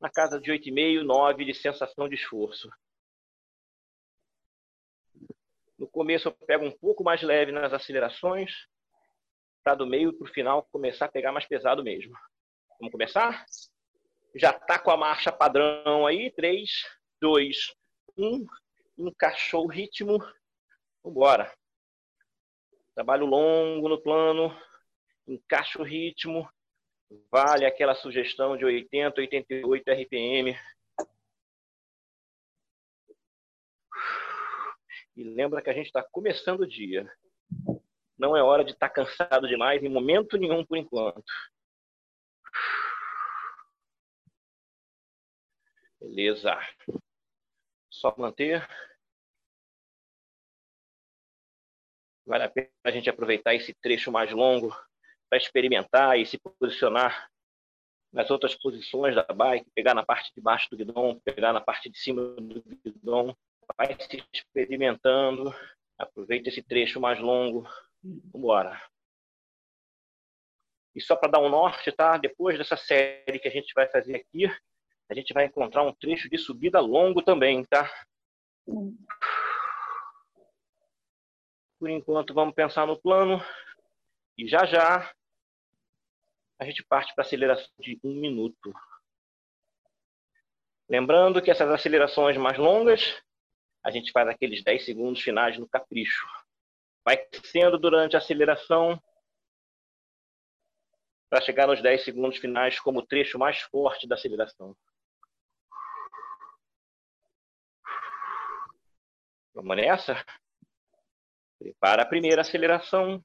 na 0.00 0.08
casa 0.08 0.40
de 0.40 0.52
8,5, 0.52 1.02
9 1.02 1.44
de 1.44 1.52
sensação 1.52 2.08
de 2.08 2.14
esforço. 2.14 2.70
No 5.76 5.88
começo 5.88 6.28
eu 6.28 6.32
pego 6.46 6.64
um 6.64 6.78
pouco 6.78 7.02
mais 7.02 7.20
leve 7.22 7.50
nas 7.50 7.72
acelerações, 7.72 8.72
para 9.64 9.74
do 9.74 9.86
meio 9.86 10.12
para 10.12 10.24
o 10.26 10.32
final 10.32 10.68
começar 10.70 11.06
a 11.06 11.10
pegar 11.10 11.32
mais 11.32 11.46
pesado 11.46 11.82
mesmo. 11.82 12.14
Vamos 12.78 12.92
começar? 12.92 13.46
Já 14.36 14.50
está 14.50 14.78
com 14.78 14.90
a 14.90 14.96
marcha 14.96 15.32
padrão 15.32 16.06
aí. 16.06 16.30
3, 16.32 16.70
2, 17.20 17.74
1. 18.18 18.46
Encaixou 18.98 19.64
o 19.64 19.68
ritmo. 19.68 20.18
Vambora. 21.02 21.50
Trabalho 22.94 23.24
longo 23.24 23.88
no 23.88 24.00
plano. 24.00 24.54
Encaixa 25.26 25.80
o 25.80 25.84
ritmo. 25.84 26.46
Vale 27.30 27.64
aquela 27.64 27.94
sugestão 27.94 28.56
de 28.56 28.64
80, 28.66 29.20
88 29.20 29.90
RPM. 29.90 30.58
E 35.16 35.22
lembra 35.22 35.62
que 35.62 35.70
a 35.70 35.72
gente 35.72 35.86
está 35.86 36.02
começando 36.02 36.60
o 36.60 36.66
dia. 36.66 37.10
Não 38.24 38.34
é 38.34 38.42
hora 38.42 38.64
de 38.64 38.72
estar 38.72 38.88
tá 38.88 38.94
cansado 38.94 39.46
demais 39.46 39.82
em 39.82 39.88
momento 39.90 40.38
nenhum 40.38 40.64
por 40.64 40.78
enquanto. 40.78 41.22
Beleza. 46.00 46.58
Só 47.90 48.14
manter. 48.16 48.66
Vale 52.24 52.44
a 52.44 52.48
pena 52.48 52.70
a 52.82 52.90
gente 52.90 53.10
aproveitar 53.10 53.54
esse 53.54 53.74
trecho 53.74 54.10
mais 54.10 54.32
longo 54.32 54.74
para 55.28 55.36
experimentar 55.36 56.18
e 56.18 56.24
se 56.24 56.38
posicionar 56.38 57.30
nas 58.10 58.30
outras 58.30 58.54
posições 58.54 59.14
da 59.14 59.22
bike, 59.24 59.70
pegar 59.74 59.92
na 59.92 60.02
parte 60.02 60.32
de 60.34 60.40
baixo 60.40 60.70
do 60.70 60.78
guidão, 60.78 61.20
pegar 61.22 61.52
na 61.52 61.60
parte 61.60 61.90
de 61.90 61.98
cima 61.98 62.22
do 62.22 62.64
guidão, 62.82 63.36
vai 63.76 63.94
se 64.00 64.24
experimentando. 64.32 65.54
Aproveita 65.98 66.48
esse 66.48 66.62
trecho 66.62 66.98
mais 66.98 67.20
longo. 67.20 67.68
Vamos 68.04 68.22
embora. 68.34 68.80
E 70.94 71.00
só 71.00 71.16
para 71.16 71.30
dar 71.30 71.40
um 71.40 71.48
norte, 71.48 71.90
tá? 71.90 72.18
Depois 72.18 72.58
dessa 72.58 72.76
série 72.76 73.38
que 73.38 73.48
a 73.48 73.50
gente 73.50 73.72
vai 73.74 73.88
fazer 73.88 74.14
aqui, 74.16 74.44
a 75.08 75.14
gente 75.14 75.32
vai 75.32 75.46
encontrar 75.46 75.82
um 75.82 75.92
trecho 75.92 76.28
de 76.28 76.38
subida 76.38 76.80
longo 76.80 77.22
também, 77.22 77.64
tá? 77.64 77.90
Por 81.78 81.90
enquanto, 81.90 82.34
vamos 82.34 82.54
pensar 82.54 82.86
no 82.86 83.00
plano. 83.00 83.42
E 84.36 84.46
já 84.46 84.64
já 84.66 85.12
a 86.58 86.64
gente 86.64 86.84
parte 86.84 87.14
para 87.14 87.24
aceleração 87.24 87.72
de 87.80 87.98
um 88.04 88.14
minuto. 88.14 88.72
Lembrando 90.88 91.42
que 91.42 91.50
essas 91.50 91.70
acelerações 91.70 92.36
mais 92.36 92.58
longas, 92.58 93.20
a 93.82 93.90
gente 93.90 94.12
faz 94.12 94.28
aqueles 94.28 94.62
10 94.62 94.84
segundos 94.84 95.20
finais 95.20 95.58
no 95.58 95.68
capricho. 95.68 96.26
Vai 97.04 97.16
crescendo 97.16 97.78
durante 97.78 98.16
a 98.16 98.18
aceleração 98.18 99.00
para 101.28 101.40
chegar 101.40 101.66
nos 101.66 101.82
10 101.82 102.04
segundos 102.04 102.38
finais 102.38 102.78
como 102.80 103.00
o 103.00 103.06
trecho 103.06 103.38
mais 103.38 103.60
forte 103.62 104.06
da 104.06 104.14
aceleração. 104.14 104.74
Vamos 109.52 109.76
nessa? 109.76 110.24
Prepara 111.58 112.02
a 112.02 112.06
primeira 112.06 112.42
aceleração. 112.42 113.24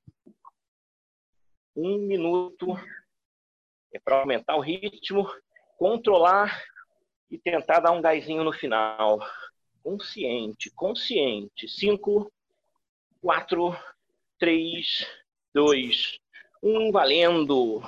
Um 1.76 2.00
minuto. 2.00 2.68
É 3.94 4.00
para 4.00 4.20
aumentar 4.20 4.56
o 4.56 4.62
ritmo, 4.62 5.28
controlar 5.78 6.64
e 7.32 7.38
tentar 7.38 7.80
dar 7.80 7.92
um 7.92 8.02
gásinho 8.02 8.44
no 8.44 8.54
final. 8.54 9.20
Consciente, 9.82 10.70
consciente. 10.72 11.68
Cinco, 11.68 12.32
quatro, 13.22 13.76
três, 14.38 15.08
dois, 15.54 16.20
um, 16.62 16.92
valendo. 16.92 17.82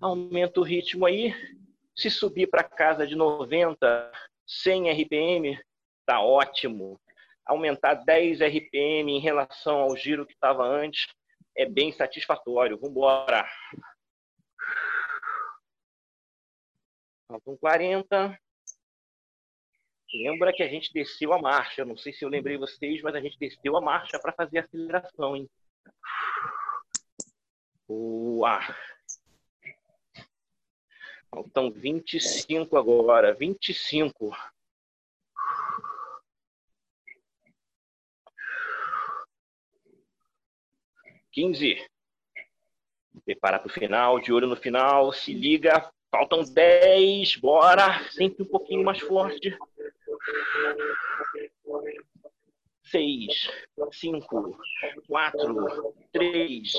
Aumenta 0.00 0.60
o 0.60 0.64
ritmo 0.64 1.06
aí. 1.06 1.34
Se 1.94 2.10
subir 2.10 2.48
para 2.48 2.62
casa 2.62 3.06
de 3.06 3.16
90, 3.16 4.12
100 4.46 4.90
RPM, 4.90 5.58
tá 6.04 6.20
ótimo 6.20 7.00
aumentar 7.44 7.94
10 7.94 8.40
RPM 8.40 9.12
em 9.12 9.20
relação 9.20 9.78
ao 9.78 9.96
giro 9.96 10.26
que 10.26 10.34
estava 10.34 10.64
antes 10.64 11.06
é 11.56 11.64
bem 11.64 11.90
satisfatório. 11.90 12.76
Vamos 12.76 12.90
embora. 12.90 13.48
Faltam 17.26 17.56
40. 17.56 18.38
Lembra 20.14 20.52
que 20.52 20.62
a 20.62 20.68
gente 20.68 20.92
desceu 20.92 21.32
a 21.32 21.40
marcha. 21.40 21.84
Não 21.84 21.96
sei 21.96 22.12
se 22.12 22.24
eu 22.24 22.28
lembrei 22.28 22.56
vocês, 22.56 23.02
mas 23.02 23.14
a 23.14 23.20
gente 23.20 23.38
desceu 23.38 23.76
a 23.76 23.80
marcha 23.80 24.18
para 24.18 24.32
fazer 24.32 24.58
a 24.58 24.62
aceleração, 24.62 25.36
hein? 25.36 25.48
Boa! 27.88 28.60
Faltam 31.30 31.70
25 31.70 32.76
agora. 32.76 33.34
25. 33.34 34.34
15. 41.32 41.86
Prepara 43.24 43.58
para 43.58 43.68
o 43.68 43.72
final, 43.72 44.18
de 44.20 44.32
olho 44.32 44.46
no 44.46 44.56
final, 44.56 45.12
se 45.12 45.34
liga. 45.34 45.90
Faltam 46.10 46.42
10, 46.42 47.36
bora. 47.36 48.08
Sempre 48.10 48.42
um 48.42 48.46
pouquinho 48.46 48.82
mais 48.82 49.00
forte. 49.00 49.54
6, 52.82 53.50
5, 53.92 54.58
4, 55.08 55.94
3, 56.12 56.72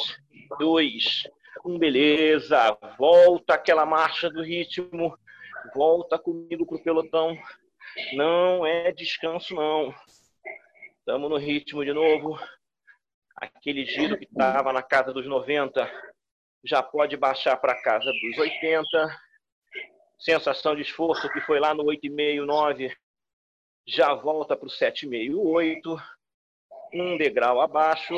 2, 0.58 1.24
1. 1.66 1.78
Beleza. 1.78 2.78
Volta 2.98 3.56
aquela 3.56 3.86
marcha 3.86 4.30
do 4.30 4.42
ritmo. 4.42 5.18
Volta 5.76 6.18
comigo 6.18 6.66
pro 6.66 6.82
pelotão. 6.82 7.38
Não 8.14 8.66
é 8.66 8.92
descanso, 8.92 9.56
não. 9.56 9.94
Estamos 11.00 11.30
no 11.30 11.38
ritmo 11.38 11.84
de 11.84 11.94
novo. 11.94 12.40
Aquele 13.36 13.86
giro 13.86 14.18
que 14.18 14.26
estava 14.26 14.74
na 14.74 14.82
casa 14.82 15.14
dos 15.14 15.28
90 15.28 15.90
já 16.64 16.82
pode 16.82 17.16
baixar 17.18 17.58
para 17.58 17.82
casa 17.82 18.12
dos 18.12 18.38
80. 18.38 18.88
Sensação 20.20 20.76
de 20.76 20.82
esforço 20.82 21.30
que 21.32 21.42
foi 21.42 21.60
lá 21.60 21.74
no 21.74 21.84
8,5, 21.84 22.46
9, 22.46 22.98
já 23.88 24.14
volta 24.14 24.56
para 24.56 24.68
o 24.68 24.70
7,5, 24.70 25.38
8. 25.38 25.98
Um 26.94 27.18
degrau 27.18 27.62
abaixo, 27.62 28.14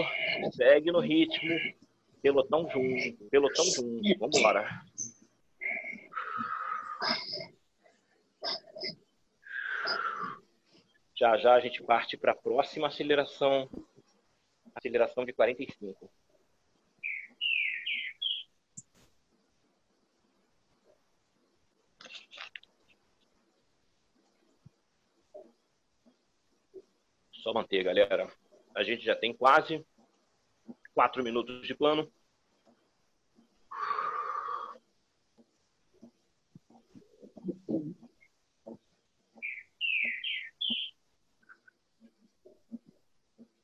segue 0.51 0.91
no 0.91 0.99
ritmo. 0.99 1.55
Pelotão 2.21 2.67
junto, 2.69 3.29
pelotão 3.29 3.65
junto. 3.65 4.19
Vamos 4.19 4.37
embora. 4.37 4.67
Já 11.15 11.37
já 11.37 11.53
a 11.53 11.59
gente 11.59 11.83
parte 11.83 12.17
para 12.17 12.31
a 12.31 12.35
próxima 12.35 12.87
aceleração, 12.87 13.69
aceleração 14.75 15.23
de 15.23 15.33
45. 15.33 16.09
Só 27.43 27.53
manter, 27.53 27.83
galera. 27.83 28.31
A 28.75 28.83
gente 28.83 29.03
já 29.03 29.15
tem 29.15 29.33
quase 29.33 29.85
quatro 30.93 31.23
minutos 31.23 31.65
de 31.65 31.73
plano. 31.73 32.11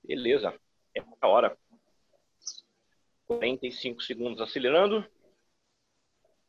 Beleza, 0.04 0.58
é 0.96 1.04
a 1.20 1.28
hora. 1.28 1.58
45 3.28 4.02
segundos 4.02 4.40
acelerando. 4.40 5.06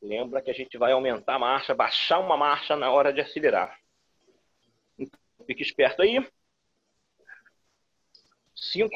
Lembra 0.00 0.42
que 0.42 0.50
a 0.50 0.54
gente 0.54 0.78
vai 0.78 0.92
aumentar 0.92 1.34
a 1.34 1.38
marcha, 1.38 1.74
baixar 1.74 2.20
uma 2.20 2.36
marcha 2.36 2.76
na 2.76 2.90
hora 2.92 3.12
de 3.12 3.20
acelerar. 3.20 3.80
Então, 4.96 5.18
fique 5.46 5.62
esperto 5.62 6.02
aí. 6.02 6.24
5, 8.56 8.90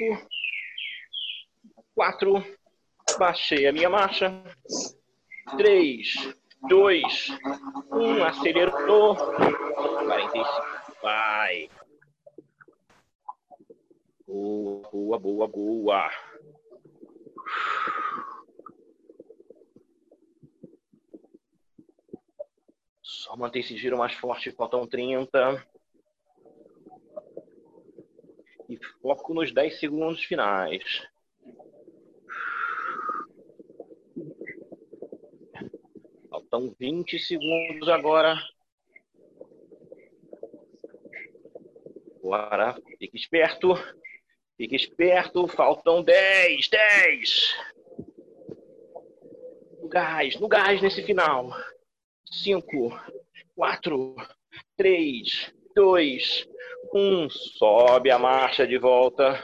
4, 1.95 2.45
baixei 3.19 3.67
a 3.67 3.73
minha 3.73 3.90
marcha. 3.90 4.43
3, 5.57 6.35
2, 6.67 7.29
1, 7.93 8.25
acelerou. 8.25 9.17
45, 9.17 10.49
vai. 11.02 11.71
Boa, 14.26 14.88
boa, 14.90 15.19
boa, 15.19 15.49
boa. 15.49 16.11
Só 23.02 23.37
manter 23.37 23.61
esse 23.61 23.76
giro 23.76 23.99
mais 23.99 24.15
forte, 24.15 24.50
faltam 24.52 24.87
30. 24.87 25.67
E 28.71 28.78
foco 29.02 29.35
nos 29.35 29.52
10 29.52 29.80
segundos 29.80 30.23
finais. 30.23 30.85
Faltam 36.30 36.73
20 36.78 37.19
segundos 37.19 37.89
agora. 37.89 38.37
Bora, 42.23 42.80
fique 42.97 43.17
esperto. 43.17 43.75
Fique 44.56 44.76
esperto, 44.76 45.49
faltam 45.49 46.04
10, 46.04 46.69
10. 46.69 47.56
No 49.83 49.89
gás, 49.89 50.39
no 50.39 50.47
gás 50.47 50.80
nesse 50.80 51.02
final. 51.02 51.50
5, 52.25 52.97
4, 53.56 54.15
3, 54.76 55.59
2, 55.80 56.47
1. 56.93 57.30
Sobe 57.30 58.10
a 58.10 58.19
marcha 58.19 58.66
de 58.66 58.76
volta. 58.76 59.40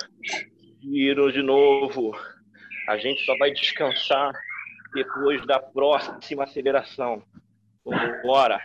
Giro 0.83 1.33
de 1.33 1.40
novo. 1.40 2.14
A 2.87 2.99
gente 2.99 3.25
só 3.25 3.35
vai 3.38 3.51
descansar 3.53 4.35
depois 4.92 5.46
da 5.46 5.59
próxima 5.59 6.44
aceleração. 6.44 7.22
Bora. 8.22 8.61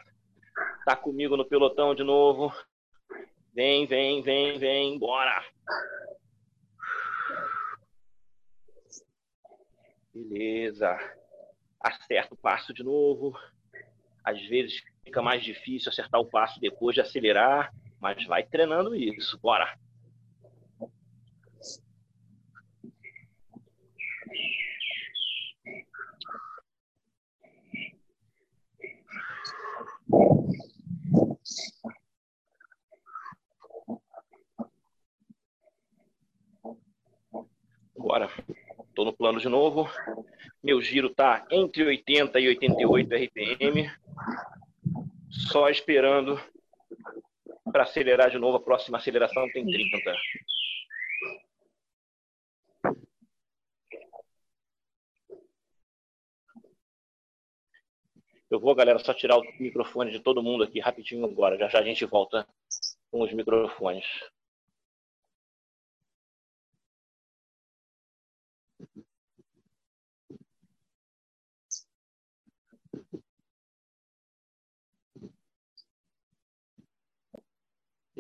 Tá 0.86 0.98
comigo 0.98 1.38
no 1.38 1.46
pelotão 1.46 1.96
de 1.96 2.04
novo. 2.04 2.54
Vem, 3.56 3.88
vem, 3.88 4.22
vem, 4.22 4.60
vem, 4.60 5.00
bora. 5.00 5.42
Beleza. 10.14 10.98
Acerta 11.80 12.34
o 12.34 12.38
passo 12.38 12.74
de 12.74 12.84
novo. 12.84 13.34
Às 14.26 14.46
vezes 14.50 14.84
fica 15.12 15.22
mais 15.22 15.44
difícil 15.44 15.90
acertar 15.90 16.22
o 16.22 16.26
passo 16.26 16.58
depois 16.62 16.96
de 16.96 17.02
acelerar, 17.02 17.74
mas 18.00 18.26
vai 18.26 18.44
treinando 18.44 18.96
isso. 18.96 19.38
Bora. 19.42 19.78
Bora. 37.98 38.30
Estou 38.88 39.06
no 39.06 39.14
plano 39.14 39.40
de 39.42 39.50
novo. 39.50 39.90
Meu 40.64 40.82
giro 40.82 41.08
está 41.08 41.46
entre 41.52 41.84
80 41.84 42.40
e 42.40 42.48
88 42.48 43.16
RPM. 43.16 43.92
Só 45.32 45.70
esperando 45.70 46.40
para 47.72 47.84
acelerar 47.84 48.30
de 48.30 48.38
novo. 48.38 48.58
A 48.58 48.62
próxima 48.62 48.98
aceleração 48.98 49.50
tem 49.52 49.66
30. 49.66 49.98
Eu 58.50 58.60
vou, 58.60 58.76
galera, 58.76 59.00
só 59.00 59.14
tirar 59.14 59.38
o 59.38 59.44
microfone 59.58 60.12
de 60.12 60.20
todo 60.20 60.44
mundo 60.44 60.66
aqui 60.66 60.82
rapidinho 60.82 61.24
agora. 61.24 61.58
Já 61.58 61.70
já 61.70 61.80
a 61.80 61.84
gente 61.84 62.06
volta 62.06 62.46
com 63.10 63.22
os 63.22 63.32
microfones. 63.32 64.06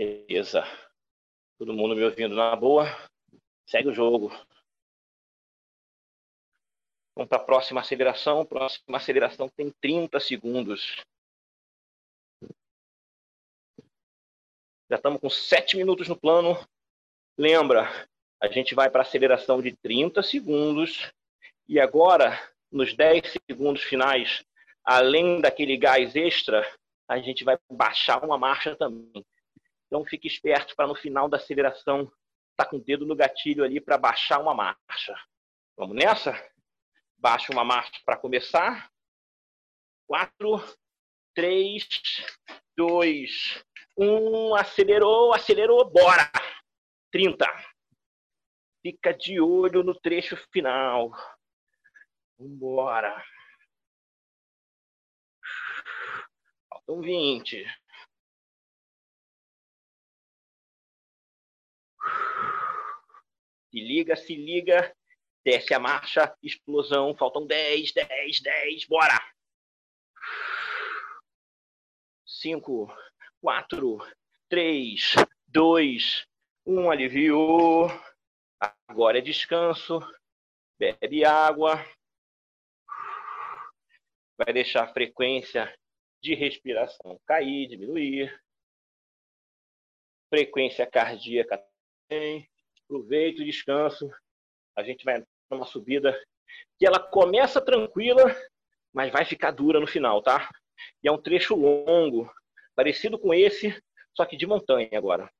Beleza. 0.01 0.63
Todo 1.59 1.75
mundo 1.75 1.95
me 1.95 2.03
ouvindo 2.03 2.35
na 2.35 2.55
boa? 2.55 2.85
Segue 3.67 3.89
o 3.89 3.93
jogo. 3.93 4.29
Vamos 7.15 7.29
para 7.29 7.37
a 7.37 7.45
próxima 7.45 7.81
aceleração. 7.81 8.43
Próxima 8.43 8.97
aceleração 8.97 9.47
tem 9.47 9.71
30 9.79 10.19
segundos. 10.19 11.03
Já 14.89 14.95
estamos 14.95 15.21
com 15.21 15.29
7 15.29 15.77
minutos 15.77 16.07
no 16.07 16.19
plano. 16.19 16.57
Lembra, 17.37 17.87
a 18.41 18.47
gente 18.47 18.73
vai 18.73 18.89
para 18.89 19.01
a 19.01 19.05
aceleração 19.05 19.61
de 19.61 19.77
30 19.83 20.23
segundos. 20.23 21.11
E 21.69 21.79
agora, 21.79 22.41
nos 22.71 22.95
10 22.95 23.37
segundos 23.47 23.83
finais, 23.83 24.43
além 24.83 25.39
daquele 25.39 25.77
gás 25.77 26.15
extra, 26.15 26.67
a 27.07 27.19
gente 27.19 27.43
vai 27.43 27.55
baixar 27.69 28.25
uma 28.25 28.35
marcha 28.39 28.75
também. 28.75 29.23
Então 29.91 30.05
fique 30.05 30.25
esperto 30.25 30.73
para 30.73 30.87
no 30.87 30.95
final 30.95 31.27
da 31.27 31.35
aceleração 31.35 32.03
estar 32.03 32.63
tá 32.63 32.65
com 32.65 32.77
o 32.77 32.81
dedo 32.81 33.05
no 33.05 33.13
gatilho 33.13 33.61
ali 33.61 33.81
para 33.81 33.97
baixar 33.97 34.39
uma 34.39 34.53
marcha. 34.53 35.13
Vamos 35.75 35.97
nessa? 35.97 36.31
Baixa 37.17 37.51
uma 37.51 37.65
marcha 37.65 37.99
para 38.05 38.15
começar. 38.15 38.89
Quatro, 40.07 40.63
três, 41.35 41.89
dois, 42.73 43.61
um. 43.97 44.55
Acelerou, 44.55 45.33
acelerou, 45.33 45.83
bora. 45.83 46.31
30. 47.11 47.45
Fica 48.81 49.13
de 49.13 49.41
olho 49.41 49.83
no 49.83 49.93
trecho 49.93 50.37
final. 50.53 51.11
Vambora. 52.39 53.21
Faltam 56.69 57.01
20. 57.01 57.80
Se 63.71 63.79
liga, 63.79 64.15
se 64.15 64.35
liga. 64.35 64.95
Desce 65.43 65.73
a 65.73 65.79
marcha, 65.79 66.35
explosão. 66.43 67.15
Faltam 67.15 67.47
10, 67.47 67.93
10, 67.93 68.41
10. 68.41 68.85
Bora! 68.85 69.19
5, 72.25 72.93
4, 73.41 73.97
3, 74.49 75.15
2, 75.47 76.27
1. 76.65 76.91
Aliviou. 76.91 77.87
Agora 78.87 79.19
é 79.19 79.21
descanso. 79.21 79.99
Bebe 80.77 81.23
água. 81.23 81.83
Vai 84.37 84.53
deixar 84.53 84.83
a 84.83 84.93
frequência 84.93 85.73
de 86.21 86.35
respiração 86.35 87.19
cair, 87.25 87.67
diminuir. 87.67 88.41
Frequência 90.29 90.85
cardíaca 90.85 91.57
também. 92.11 92.45
Aproveita 92.83 93.41
o 93.41 93.45
descanso. 93.45 94.11
A 94.75 94.83
gente 94.83 95.05
vai 95.05 95.23
numa 95.49 95.65
subida 95.65 96.13
que 96.77 96.85
ela 96.85 96.99
começa 96.99 97.61
tranquila, 97.61 98.35
mas 98.93 99.11
vai 99.11 99.23
ficar 99.23 99.51
dura 99.51 99.79
no 99.79 99.87
final, 99.87 100.21
tá? 100.21 100.49
E 101.01 101.07
é 101.07 101.11
um 101.11 101.21
trecho 101.21 101.55
longo, 101.55 102.29
parecido 102.75 103.17
com 103.17 103.33
esse, 103.33 103.81
só 104.13 104.25
que 104.25 104.35
de 104.35 104.45
montanha 104.45 104.89
agora. 104.93 105.31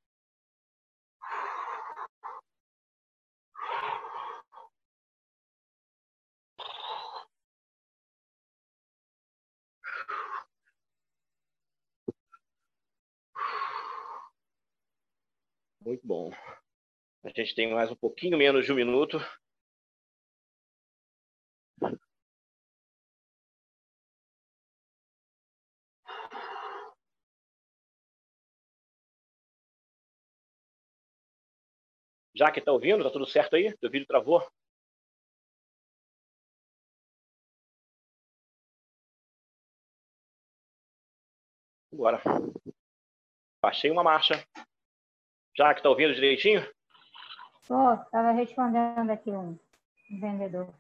Muito 15.84 16.08
bom. 16.08 16.32
A 17.24 17.30
gente 17.30 17.56
tem 17.56 17.72
mais 17.74 17.90
um 17.92 17.96
pouquinho 17.96 18.38
menos 18.38 18.66
de 18.66 18.72
um 18.72 18.76
minuto. 18.76 19.18
Já 32.36 32.52
que 32.52 32.60
está 32.60 32.72
ouvindo, 32.72 33.04
tá 33.04 33.10
tudo 33.12 33.26
certo 33.26 33.56
aí? 33.56 33.68
O 33.84 33.90
vídeo 33.90 34.06
travou? 34.08 34.42
Bora. 41.94 42.22
Baixei 43.62 43.92
uma 43.92 44.04
marcha. 44.04 44.44
Já 45.56 45.74
que 45.74 45.80
está 45.80 45.90
ouvindo 45.90 46.14
direitinho? 46.16 46.62
Estava 47.62 48.32
respondendo 48.32 49.10
aqui 49.10 49.32
um, 49.32 49.58
um 50.12 50.20
vendedor. 50.20 50.74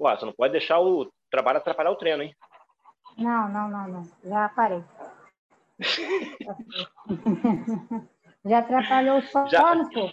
Ué, 0.00 0.16
você 0.16 0.24
não 0.24 0.32
pode 0.32 0.52
deixar 0.52 0.80
o 0.80 1.12
trabalho 1.30 1.58
atrapalhar 1.58 1.90
o 1.90 1.96
treino, 1.96 2.22
hein? 2.22 2.34
Não, 3.18 3.48
não, 3.48 3.68
não, 3.68 3.88
não. 3.88 4.02
Já 4.24 4.48
parei. 4.48 4.82
Já 8.44 8.58
atrapalhou 8.58 9.18
o 9.18 9.22
sono, 9.22 9.48
Já. 9.48 9.62
pô. 9.90 10.12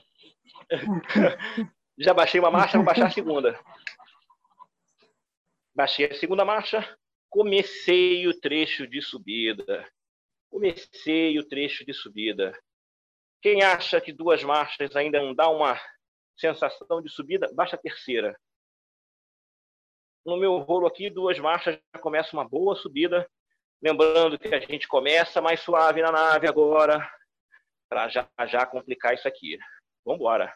Já 1.98 2.14
baixei 2.14 2.40
uma 2.40 2.52
marcha, 2.52 2.78
vou 2.78 2.86
baixar 2.86 3.08
a 3.08 3.12
segunda. 3.12 3.60
Baixei 5.76 6.06
a 6.06 6.14
segunda 6.14 6.46
marcha, 6.46 6.88
comecei 7.30 8.28
o 8.28 8.40
trecho 8.40 8.88
de 8.88 9.02
subida. 9.02 9.86
Comecei 10.50 11.40
o 11.40 11.48
trecho 11.48 11.86
de 11.86 11.94
subida. 11.94 12.58
Quem 13.42 13.64
acha 13.64 14.02
que 14.02 14.12
duas 14.12 14.44
marchas 14.44 14.96
ainda 14.96 15.22
não 15.22 15.34
dá 15.34 15.50
uma 15.50 15.80
sensação 16.38 17.02
de 17.02 17.10
subida, 17.10 17.50
baixa 17.54 17.76
a 17.76 17.80
terceira. 17.80 18.40
No 20.26 20.38
meu 20.38 20.58
rolo 20.58 20.88
aqui, 20.88 21.10
duas 21.10 21.40
marchas 21.40 21.80
já 21.96 22.02
começa 22.02 22.36
uma 22.36 22.48
boa 22.48 22.76
subida. 22.76 23.30
Lembrando 23.82 24.38
que 24.38 24.54
a 24.54 24.60
gente 24.60 24.88
começa 24.88 25.42
mais 25.42 25.62
suave 25.62 26.02
na 26.02 26.12
nave 26.12 26.48
agora, 26.48 27.10
para 27.90 28.10
já, 28.10 28.30
já 28.48 28.66
complicar 28.66 29.14
isso 29.14 29.28
aqui. 29.28 29.58
Vamos 30.06 30.20
embora. 30.20 30.54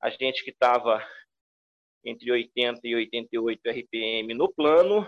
A 0.00 0.10
gente 0.10 0.44
que 0.44 0.50
estava 0.50 1.02
entre 2.04 2.30
80 2.30 2.80
e 2.84 2.94
88 2.94 3.70
RPM 3.70 4.34
no 4.34 4.52
plano, 4.52 5.06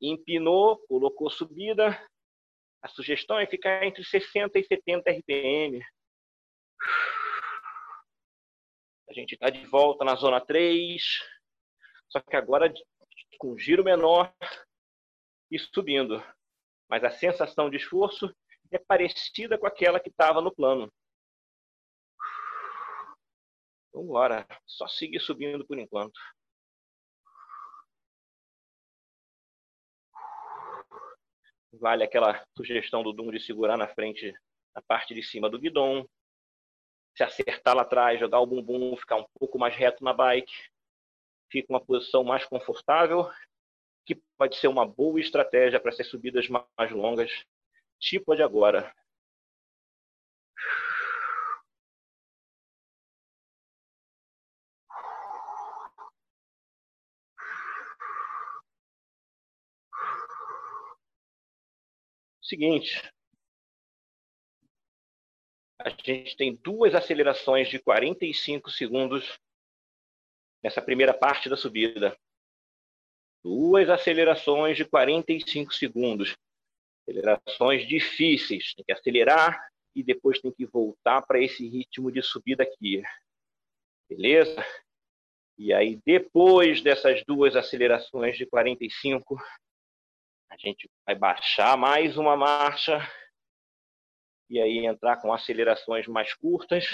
empinou, 0.00 0.78
colocou 0.86 1.30
subida. 1.30 1.98
A 2.82 2.88
sugestão 2.88 3.38
é 3.38 3.46
ficar 3.46 3.84
entre 3.84 4.02
60 4.02 4.58
e 4.58 4.64
70 4.64 5.10
RPM. 5.10 5.84
A 9.08 9.12
gente 9.12 9.32
está 9.32 9.50
de 9.50 9.66
volta 9.66 10.04
na 10.04 10.14
zona 10.14 10.40
3, 10.40 11.02
só 12.08 12.20
que 12.20 12.36
agora 12.36 12.72
com 13.38 13.56
giro 13.58 13.82
menor 13.82 14.32
e 15.50 15.58
subindo. 15.58 16.22
Mas 16.88 17.02
a 17.04 17.10
sensação 17.10 17.68
de 17.68 17.76
esforço 17.76 18.34
é 18.70 18.78
parecida 18.78 19.58
com 19.58 19.66
aquela 19.66 20.00
que 20.00 20.08
estava 20.08 20.40
no 20.40 20.54
plano. 20.54 20.92
Vamos 23.92 24.08
embora. 24.08 24.46
Só 24.66 24.86
seguir 24.86 25.20
subindo 25.20 25.66
por 25.66 25.78
enquanto. 25.78 26.18
Vale 31.72 32.04
aquela 32.04 32.44
sugestão 32.56 33.02
do 33.02 33.12
Dum 33.12 33.30
de 33.30 33.40
segurar 33.40 33.76
na 33.76 33.86
frente, 33.88 34.32
na 34.74 34.82
parte 34.82 35.14
de 35.14 35.22
cima 35.22 35.48
do 35.48 35.58
guidão. 35.58 36.08
Se 37.16 37.22
acertar 37.22 37.74
lá 37.74 37.82
atrás, 37.82 38.18
jogar 38.18 38.40
o 38.40 38.46
bumbum, 38.46 38.96
ficar 38.96 39.16
um 39.16 39.26
pouco 39.38 39.58
mais 39.58 39.74
reto 39.74 40.02
na 40.02 40.12
bike. 40.12 40.52
Fica 41.50 41.72
uma 41.72 41.80
posição 41.80 42.22
mais 42.22 42.44
confortável, 42.44 43.28
que 44.06 44.20
pode 44.38 44.56
ser 44.56 44.68
uma 44.68 44.86
boa 44.86 45.20
estratégia 45.20 45.80
para 45.80 45.90
essas 45.90 46.06
subidas 46.06 46.48
mais 46.48 46.90
longas, 46.92 47.44
tipo 47.98 48.32
a 48.32 48.36
de 48.36 48.42
agora. 48.42 48.94
Seguinte, 62.50 63.00
a 65.78 65.88
gente 65.88 66.36
tem 66.36 66.56
duas 66.56 66.96
acelerações 66.96 67.68
de 67.68 67.78
45 67.78 68.72
segundos 68.72 69.38
nessa 70.60 70.82
primeira 70.82 71.14
parte 71.14 71.48
da 71.48 71.56
subida. 71.56 72.18
Duas 73.44 73.88
acelerações 73.88 74.76
de 74.76 74.84
45 74.84 75.72
segundos. 75.72 76.36
Acelerações 77.06 77.86
difíceis. 77.86 78.74
Tem 78.74 78.84
que 78.84 78.92
acelerar 78.92 79.70
e 79.94 80.02
depois 80.02 80.40
tem 80.40 80.50
que 80.50 80.66
voltar 80.66 81.22
para 81.22 81.40
esse 81.40 81.68
ritmo 81.68 82.10
de 82.10 82.20
subida 82.20 82.64
aqui. 82.64 83.00
Beleza? 84.08 84.56
E 85.56 85.72
aí, 85.72 86.00
depois 86.04 86.82
dessas 86.82 87.24
duas 87.24 87.54
acelerações 87.54 88.36
de 88.36 88.44
45, 88.44 89.40
a 90.50 90.56
gente 90.56 90.90
vai 91.06 91.14
baixar 91.14 91.76
mais 91.76 92.16
uma 92.16 92.36
marcha 92.36 92.98
e 94.48 94.60
aí 94.60 94.84
entrar 94.84 95.16
com 95.20 95.32
acelerações 95.32 96.08
mais 96.08 96.34
curtas 96.34 96.86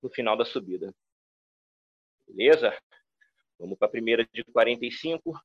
no 0.00 0.08
final 0.08 0.36
da 0.36 0.44
subida. 0.44 0.94
Beleza? 2.28 2.76
Vamos 3.58 3.76
para 3.76 3.88
a 3.88 3.90
primeira 3.90 4.24
de 4.32 4.44
45. 4.44 5.38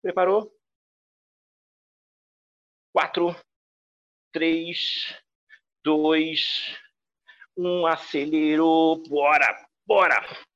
Preparou? 0.00 0.50
4, 2.92 3.36
3, 4.32 5.22
2, 5.84 6.80
1. 7.56 7.86
Acelerou. 7.86 9.02
Bora, 9.08 9.68
bora! 9.86 10.51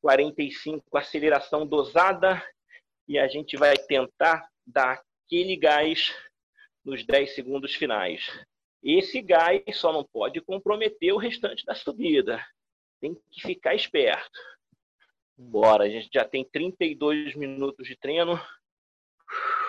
45, 0.00 0.96
aceleração 0.96 1.66
dosada. 1.66 2.42
E 3.06 3.18
a 3.18 3.26
gente 3.26 3.56
vai 3.56 3.76
tentar 3.76 4.48
dar 4.66 5.02
aquele 5.24 5.56
gás 5.56 6.14
nos 6.84 7.04
10 7.04 7.34
segundos 7.34 7.74
finais. 7.74 8.28
Esse 8.82 9.20
gás 9.20 9.62
só 9.74 9.92
não 9.92 10.04
pode 10.04 10.40
comprometer 10.40 11.12
o 11.12 11.18
restante 11.18 11.64
da 11.64 11.74
subida. 11.74 12.44
Tem 13.00 13.14
que 13.30 13.42
ficar 13.42 13.74
esperto. 13.74 14.38
Bora, 15.36 15.84
a 15.84 15.88
gente 15.88 16.08
já 16.12 16.24
tem 16.24 16.44
32 16.44 17.34
minutos 17.34 17.86
de 17.86 17.96
treino. 17.96 18.40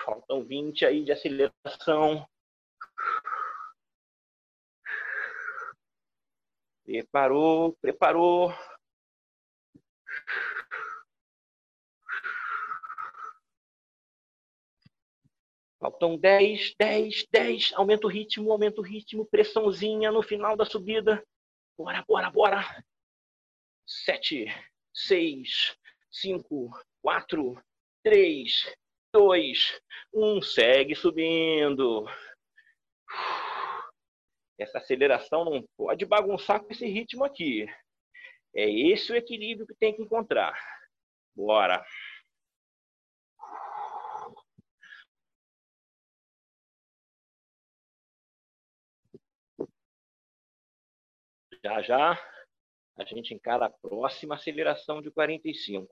Faltam 0.04 0.44
20 0.44 0.84
aí 0.84 1.04
de 1.04 1.12
aceleração. 1.12 2.26
Preparou, 6.84 7.76
preparou. 7.80 8.52
Faltam 15.80 16.18
10, 16.18 16.74
10, 16.78 17.26
10. 17.30 17.72
Aumenta 17.74 18.06
o 18.06 18.10
ritmo, 18.10 18.52
aumenta 18.52 18.82
o 18.82 18.84
ritmo. 18.84 19.24
Pressãozinha 19.24 20.12
no 20.12 20.22
final 20.22 20.54
da 20.54 20.66
subida. 20.66 21.24
Bora, 21.76 22.04
bora, 22.06 22.30
bora. 22.30 22.84
7, 23.86 24.44
6, 24.92 25.76
5, 26.10 26.70
4, 27.02 27.64
3, 28.04 28.76
2, 29.10 29.80
1. 30.12 30.42
Segue 30.42 30.94
subindo. 30.94 32.06
Essa 34.58 34.76
aceleração 34.76 35.46
não 35.46 35.64
pode 35.78 36.04
bagunçar 36.04 36.62
com 36.62 36.70
esse 36.70 36.86
ritmo 36.86 37.24
aqui. 37.24 37.66
É 38.54 38.68
esse 38.68 39.10
o 39.10 39.16
equilíbrio 39.16 39.66
que 39.66 39.74
tem 39.74 39.96
que 39.96 40.02
encontrar. 40.02 40.54
Bora. 41.34 41.82
Já 51.62 51.82
já 51.82 52.30
a 52.96 53.04
gente 53.04 53.32
encara 53.34 53.66
a 53.66 53.70
próxima 53.70 54.34
aceleração 54.34 55.00
de 55.00 55.10
45. 55.10 55.90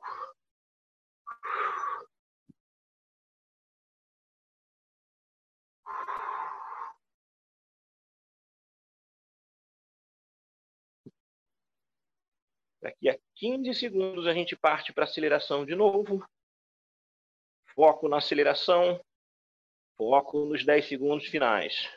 Daqui 12.80 13.08
a 13.10 13.18
15 13.36 13.74
segundos 13.74 14.26
a 14.26 14.32
gente 14.32 14.56
parte 14.56 14.92
para 14.92 15.04
aceleração 15.04 15.64
de 15.64 15.74
novo. 15.74 16.24
Foco 17.74 18.08
na 18.08 18.18
aceleração. 18.18 19.00
Foco 19.96 20.44
nos 20.44 20.64
10 20.64 20.88
segundos 20.88 21.26
finais. 21.26 21.88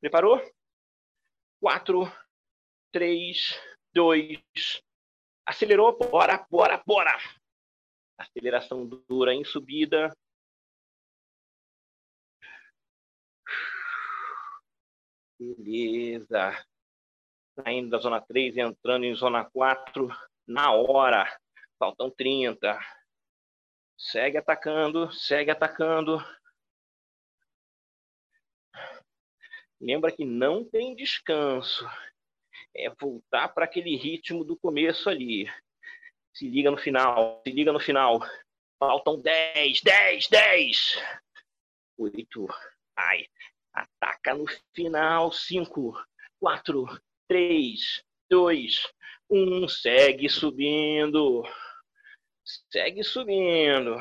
Preparou? 0.00 0.40
4, 1.60 2.10
3, 2.90 3.60
2. 3.92 4.40
Acelerou. 5.46 5.96
Bora, 5.98 6.46
bora, 6.50 6.82
bora. 6.86 7.12
Aceleração 8.18 8.86
dura 8.86 9.34
em 9.34 9.44
subida. 9.44 10.10
Beleza. 15.38 16.64
Saindo 17.58 17.90
da 17.90 17.98
zona 17.98 18.20
3, 18.20 18.56
entrando 18.56 19.04
em 19.04 19.14
zona 19.14 19.44
4 19.50 20.08
na 20.46 20.72
hora. 20.72 21.26
Faltam 21.78 22.10
30. 22.10 22.78
Segue 23.98 24.38
atacando, 24.38 25.12
segue 25.12 25.50
atacando. 25.50 26.18
Lembra 29.80 30.12
que 30.12 30.24
não 30.24 30.64
tem 30.64 30.94
descanso. 30.94 31.88
É 32.76 32.90
voltar 32.90 33.48
para 33.48 33.64
aquele 33.64 33.96
ritmo 33.96 34.44
do 34.44 34.56
começo 34.56 35.08
ali. 35.08 35.50
Se 36.34 36.48
liga 36.48 36.70
no 36.70 36.76
final, 36.76 37.40
se 37.42 37.52
liga 37.52 37.72
no 37.72 37.80
final. 37.80 38.20
Faltam 38.78 39.20
10, 39.20 39.80
10, 39.80 40.28
10. 40.28 41.02
8. 41.98 42.46
Ai, 42.96 43.26
Ataca 43.72 44.34
no 44.34 44.46
final. 44.74 45.32
5, 45.32 46.06
4, 46.40 47.00
3, 47.28 48.04
2, 48.28 48.92
1. 49.30 49.68
Segue 49.68 50.28
subindo. 50.28 51.42
Segue 52.70 53.02
subindo. 53.02 53.96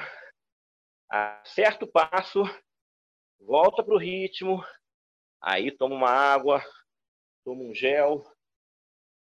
Acerta 1.09 1.85
o 1.85 1.87
passo. 1.87 2.43
Volta 3.39 3.83
para 3.83 3.93
o 3.93 3.97
ritmo. 3.97 4.63
Aí 5.41 5.71
toma 5.71 5.95
uma 5.95 6.09
água. 6.09 6.61
Toma 7.43 7.63
um 7.63 7.73
gel. 7.73 8.23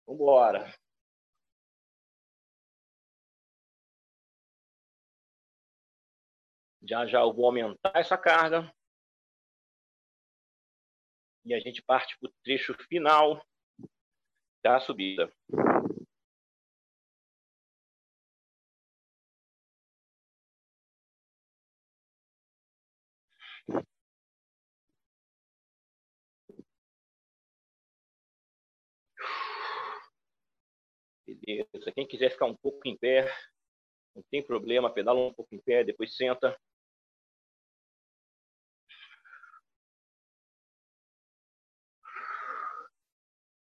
Vambora. 0.07 0.73
Já 6.85 7.05
já 7.05 7.21
eu 7.21 7.33
vou 7.33 7.45
aumentar 7.45 7.93
essa 7.95 8.17
carga 8.17 8.73
e 11.45 11.53
a 11.53 11.59
gente 11.59 11.81
parte 11.81 12.17
para 12.17 12.29
o 12.29 12.33
trecho 12.43 12.73
final 12.87 13.45
da 14.63 14.79
subida. 14.79 15.31
Beleza. 31.25 31.91
Quem 31.93 32.07
quiser 32.07 32.31
ficar 32.31 32.45
um 32.45 32.55
pouco 32.55 32.87
em 32.87 32.97
pé, 32.97 33.31
não 34.15 34.23
tem 34.29 34.43
problema, 34.43 34.93
pedala 34.93 35.19
um 35.19 35.33
pouco 35.33 35.53
em 35.55 35.59
pé, 35.59 35.83
depois 35.83 36.15
senta. 36.15 36.57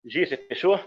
Gi, 0.05 0.25
você 0.25 0.37
fechou? 0.37 0.79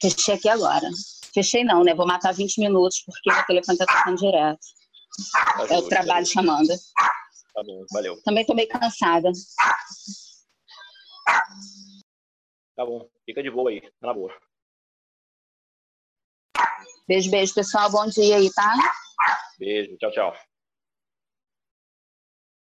Fechei 0.00 0.34
aqui 0.34 0.48
agora. 0.48 0.88
Fechei 1.34 1.64
não, 1.64 1.84
né? 1.84 1.94
Vou 1.94 2.06
matar 2.06 2.32
20 2.32 2.58
minutos 2.58 3.02
porque 3.04 3.30
o 3.30 3.46
telefone 3.46 3.78
tá 3.78 3.86
tocando 3.86 4.16
direto. 4.16 4.58
Tá 5.32 5.74
é 5.74 5.78
o 5.78 5.88
trabalho 5.88 6.26
tá 6.26 6.32
chamando. 6.32 6.68
Tá 6.68 7.62
bom, 7.64 7.84
valeu. 7.92 8.20
Também 8.22 8.46
tô 8.46 8.54
meio 8.54 8.68
cansada. 8.68 9.30
Tá 12.78 12.86
bom, 12.86 13.10
fica 13.26 13.42
de 13.42 13.50
boa 13.50 13.70
aí, 13.70 13.80
tá 13.80 14.06
na 14.06 14.14
boa. 14.14 14.32
Beijo, 17.08 17.28
beijo, 17.28 17.52
pessoal. 17.52 17.90
Bom 17.90 18.06
dia 18.06 18.36
aí, 18.36 18.48
tá? 18.54 18.72
Beijo, 19.58 19.96
tchau, 19.96 20.12
tchau. 20.12 20.36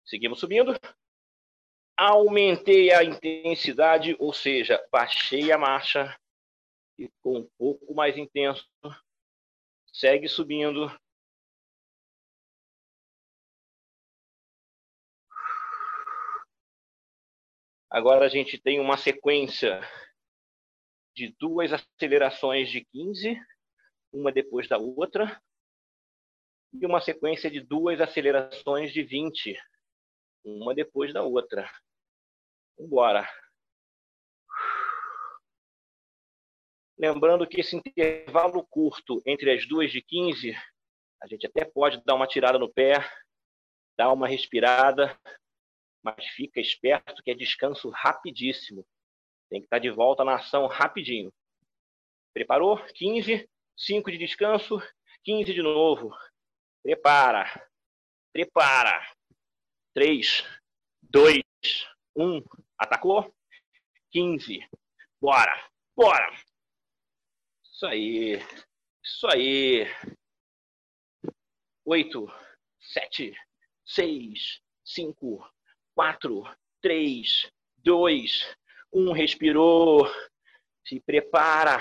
Seguimos 0.05 0.39
subindo 0.39 0.79
aumentei 1.97 2.93
a 2.93 3.03
intensidade, 3.03 4.15
ou 4.19 4.35
seja, 4.35 4.85
baixei 4.91 5.51
a 5.53 5.57
marcha, 5.57 6.15
ficou 6.97 7.39
um 7.39 7.49
pouco 7.57 7.95
mais 7.95 8.19
intenso, 8.19 8.69
segue 9.91 10.29
subindo. 10.29 10.95
Agora 17.95 18.27
a 18.27 18.29
gente 18.29 18.59
tem 18.59 18.81
uma 18.81 18.97
sequência 18.97 19.81
de 21.15 21.33
duas 21.39 21.73
acelerações 21.73 22.69
de 22.69 22.85
15, 22.87 23.41
uma 24.13 24.33
depois 24.33 24.69
da 24.69 24.77
outra, 24.77 25.41
e 26.73 26.85
uma 26.85 27.01
sequência 27.01 27.49
de 27.49 27.61
duas 27.61 28.01
acelerações 28.01 28.93
de 28.93 29.05
20, 29.05 29.57
uma 30.45 30.75
depois 30.75 31.13
da 31.13 31.23
outra. 31.23 31.71
Vambora. 32.77 33.29
Lembrando 36.99 37.47
que 37.47 37.61
esse 37.61 37.77
intervalo 37.77 38.67
curto 38.67 39.23
entre 39.25 39.53
as 39.53 39.69
duas 39.69 39.93
de 39.93 40.03
15, 40.03 40.53
a 41.23 41.29
gente 41.29 41.47
até 41.47 41.65
pode 41.65 42.03
dar 42.05 42.17
uma 42.17 42.27
tirada 42.27 42.59
no 42.59 42.69
pé, 42.69 42.95
dar 43.97 44.13
uma 44.13 44.27
respirada, 44.27 45.17
mas 46.05 46.27
fica 46.27 46.61
esperto 46.61 47.23
que 47.23 47.31
é 47.31 47.35
descanso 47.35 47.89
rapidíssimo. 47.89 48.87
Tem 49.49 49.61
que 49.61 49.67
estar 49.67 49.79
de 49.79 49.91
volta 49.91 50.23
na 50.23 50.35
ação 50.35 50.67
rapidinho. 50.67 51.33
Preparou? 52.35 52.77
15, 52.95 53.49
5 53.75 54.11
de 54.11 54.19
descanso, 54.19 54.79
15 55.23 55.55
de 55.55 55.63
novo. 55.63 56.15
Prepara. 56.83 57.47
Prepara. 58.33 59.15
3, 59.95 60.45
2, 61.03 61.43
1. 62.15 62.43
Atacou? 62.77 63.35
15. 64.11 64.69
Bora. 65.19 65.71
Bora. 65.97 66.31
Isso 67.63 67.87
aí. 67.87 68.39
Isso 69.03 69.27
aí. 69.29 69.87
8, 71.87 72.27
7, 72.81 73.35
6, 73.87 74.61
5, 74.85 75.54
4, 75.95 76.57
3, 76.83 77.51
2, 77.79 78.57
1. 78.93 79.13
Respirou. 79.13 80.07
Se 80.87 81.01
prepara. 81.01 81.79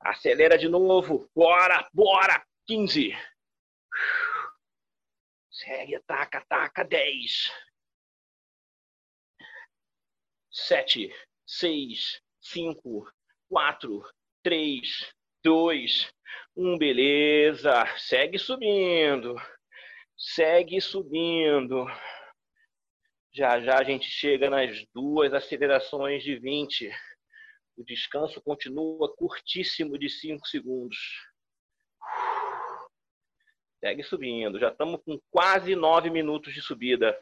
Acelera 0.00 0.56
de 0.56 0.68
novo. 0.68 1.28
Bora, 1.34 1.88
bora. 1.92 2.44
15. 2.66 3.12
Segue, 5.50 5.96
ataca, 5.96 6.38
ataca. 6.38 6.84
10. 6.84 7.50
sete, 10.50 11.12
seis, 11.46 12.20
cinco, 12.40 13.08
quatro, 13.48 14.04
três, 14.42 15.12
dois, 15.42 16.12
um. 16.56 16.76
Beleza. 16.76 17.86
Segue 17.96 18.38
subindo. 18.38 19.36
Segue 20.16 20.80
subindo. 20.80 21.86
Já 23.32 23.60
já 23.60 23.78
a 23.78 23.84
gente 23.84 24.06
chega 24.06 24.50
nas 24.50 24.84
duas 24.92 25.32
acelerações 25.32 26.22
de 26.24 26.36
20. 26.36 26.90
O 27.76 27.84
descanso 27.84 28.42
continua 28.42 29.14
curtíssimo 29.14 29.96
de 29.96 30.10
5 30.10 30.46
segundos. 30.48 30.98
Segue 33.78 34.02
subindo. 34.02 34.58
Já 34.58 34.70
estamos 34.70 35.00
com 35.04 35.18
quase 35.30 35.76
9 35.76 36.10
minutos 36.10 36.52
de 36.52 36.60
subida. 36.60 37.16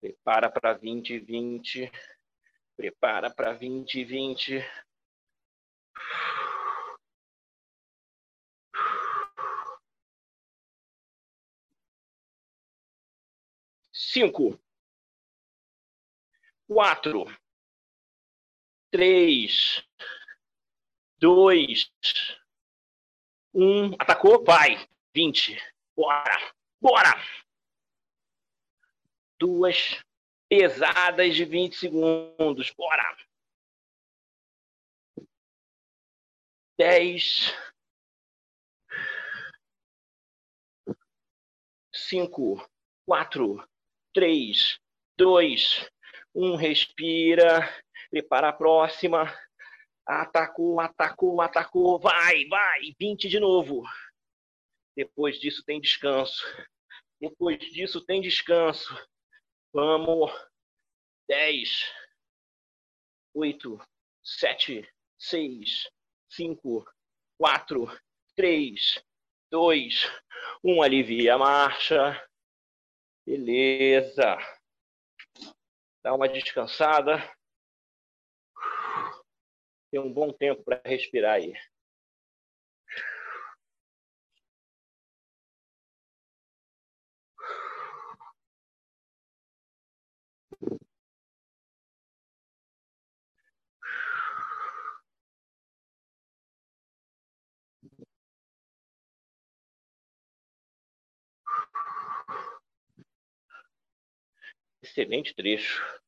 Prepara 0.00 0.50
para 0.50 0.74
2020. 0.74 1.90
Prepara 2.76 3.30
para 3.34 3.52
2020. 3.54 4.62
Cinco, 14.16 14.58
quatro, 16.66 17.26
três, 18.90 19.86
dois, 21.18 21.92
um. 23.52 23.92
Atacou, 23.98 24.42
vai. 24.42 24.88
Vinte. 25.14 25.58
Bora, 25.94 26.54
bora 26.80 27.12
duas 29.38 30.02
pesadas 30.48 31.36
de 31.36 31.44
20 31.44 31.76
segundos. 31.76 32.70
Bora! 32.70 33.18
10, 36.78 37.54
5, 41.92 42.66
4, 43.04 43.75
3, 44.16 44.80
2, 45.18 45.90
1. 46.34 46.56
Respira. 46.56 47.68
Prepara 48.08 48.48
a 48.48 48.52
próxima. 48.52 49.30
Atacou, 50.06 50.80
atacou, 50.80 51.38
atacou. 51.42 51.98
Vai, 52.00 52.46
vai. 52.46 52.94
20 52.98 53.28
de 53.28 53.38
novo. 53.38 53.82
Depois 54.96 55.38
disso 55.38 55.62
tem 55.66 55.78
descanso. 55.78 56.42
Depois 57.20 57.58
disso 57.58 58.02
tem 58.06 58.22
descanso. 58.22 58.96
Vamos. 59.70 60.32
10, 61.28 61.92
8, 63.34 63.78
7, 64.24 64.88
6, 65.18 65.90
5, 66.30 66.86
4, 67.38 68.00
3, 68.34 69.04
2, 69.50 70.10
1. 70.64 70.82
Alivia 70.82 71.34
a 71.34 71.38
marcha. 71.38 72.26
Beleza. 73.26 74.38
Dá 76.02 76.14
uma 76.14 76.28
descansada. 76.28 77.18
Tem 79.90 80.00
um 80.00 80.12
bom 80.12 80.32
tempo 80.32 80.62
para 80.62 80.80
respirar 80.84 81.34
aí. 81.34 81.52
Excelente 104.96 105.34
trecho. 105.34 106.00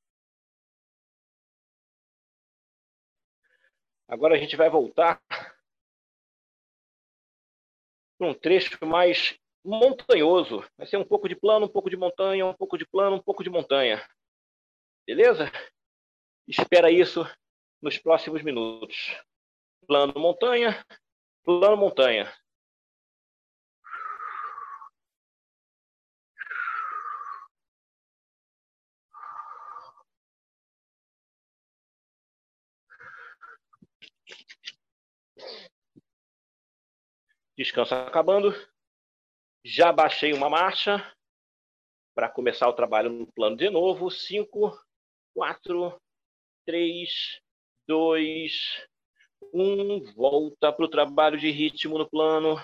Agora 4.08 4.34
a 4.34 4.38
gente 4.38 4.56
vai 4.56 4.70
voltar 4.70 5.22
para 8.16 8.26
um 8.26 8.32
trecho 8.32 8.78
mais 8.86 9.38
montanhoso. 9.62 10.64
Vai 10.78 10.86
ser 10.86 10.96
um 10.96 11.04
pouco 11.04 11.28
de 11.28 11.36
plano, 11.36 11.66
um 11.66 11.68
pouco 11.68 11.90
de 11.90 11.98
montanha, 11.98 12.46
um 12.46 12.54
pouco 12.54 12.78
de 12.78 12.86
plano, 12.86 13.16
um 13.16 13.22
pouco 13.22 13.44
de 13.44 13.50
montanha. 13.50 14.02
Beleza? 15.06 15.52
Espera 16.46 16.90
isso 16.90 17.26
nos 17.82 17.98
próximos 17.98 18.42
minutos. 18.42 19.14
Plano 19.86 20.14
montanha, 20.18 20.82
plano 21.44 21.76
montanha. 21.76 22.34
Descanso 37.58 37.92
acabando. 37.92 38.54
Já 39.64 39.90
baixei 39.90 40.32
uma 40.32 40.48
marcha 40.48 41.04
para 42.14 42.28
começar 42.28 42.68
o 42.68 42.72
trabalho 42.72 43.10
no 43.10 43.26
plano 43.32 43.56
de 43.56 43.68
novo. 43.68 44.12
5, 44.12 44.78
4, 45.34 46.00
3, 46.64 47.40
2, 47.88 48.86
1. 49.52 50.04
Volta 50.14 50.72
para 50.72 50.84
o 50.84 50.88
trabalho 50.88 51.36
de 51.36 51.50
ritmo 51.50 51.98
no 51.98 52.08
plano. 52.08 52.54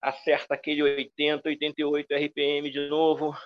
Acerta 0.00 0.54
aquele 0.54 0.84
80, 0.84 1.48
88 1.48 2.14
RPM 2.14 2.70
de 2.70 2.88
novo. 2.88 3.36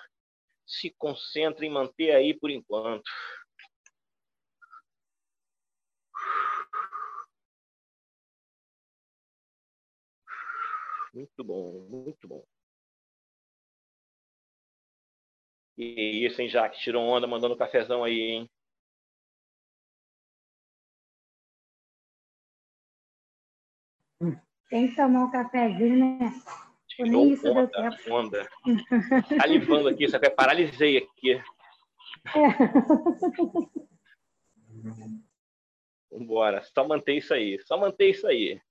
Se 0.63 0.93
concentra 0.95 1.65
em 1.65 1.71
manter 1.71 2.11
aí 2.11 2.39
por 2.39 2.51
enquanto. 2.51 3.09
Muito 11.15 11.43
bom, 11.45 11.87
muito 11.89 12.27
bom. 12.27 12.45
E 15.77 16.25
isso, 16.25 16.41
hein, 16.41 16.49
Jaque? 16.49 16.77
Tirou 16.77 17.03
onda, 17.03 17.25
mandando 17.25 17.55
um 17.55 17.57
cafezão 17.57 18.03
aí, 18.03 18.19
hein? 18.19 18.49
Tem 24.69 24.89
que 24.89 24.95
tomar 24.97 25.23
um 25.23 25.31
cafezinho, 25.31 26.19
né? 26.19 26.33
Nem 26.99 27.31
isso 27.31 27.47
onda, 27.49 27.67
deu 27.67 28.13
onda. 28.13 28.49
Salivando 29.39 29.87
aqui, 29.87 30.09
só 30.09 30.19
que 30.19 30.29
paralisei 30.29 30.97
aqui. 30.97 31.31
É. 31.31 31.43
Vambora, 36.11 36.61
só 36.61 36.85
manter 36.85 37.15
isso 37.15 37.33
aí, 37.33 37.57
só 37.61 37.77
manter 37.77 38.09
isso 38.09 38.27
aí. 38.27 38.61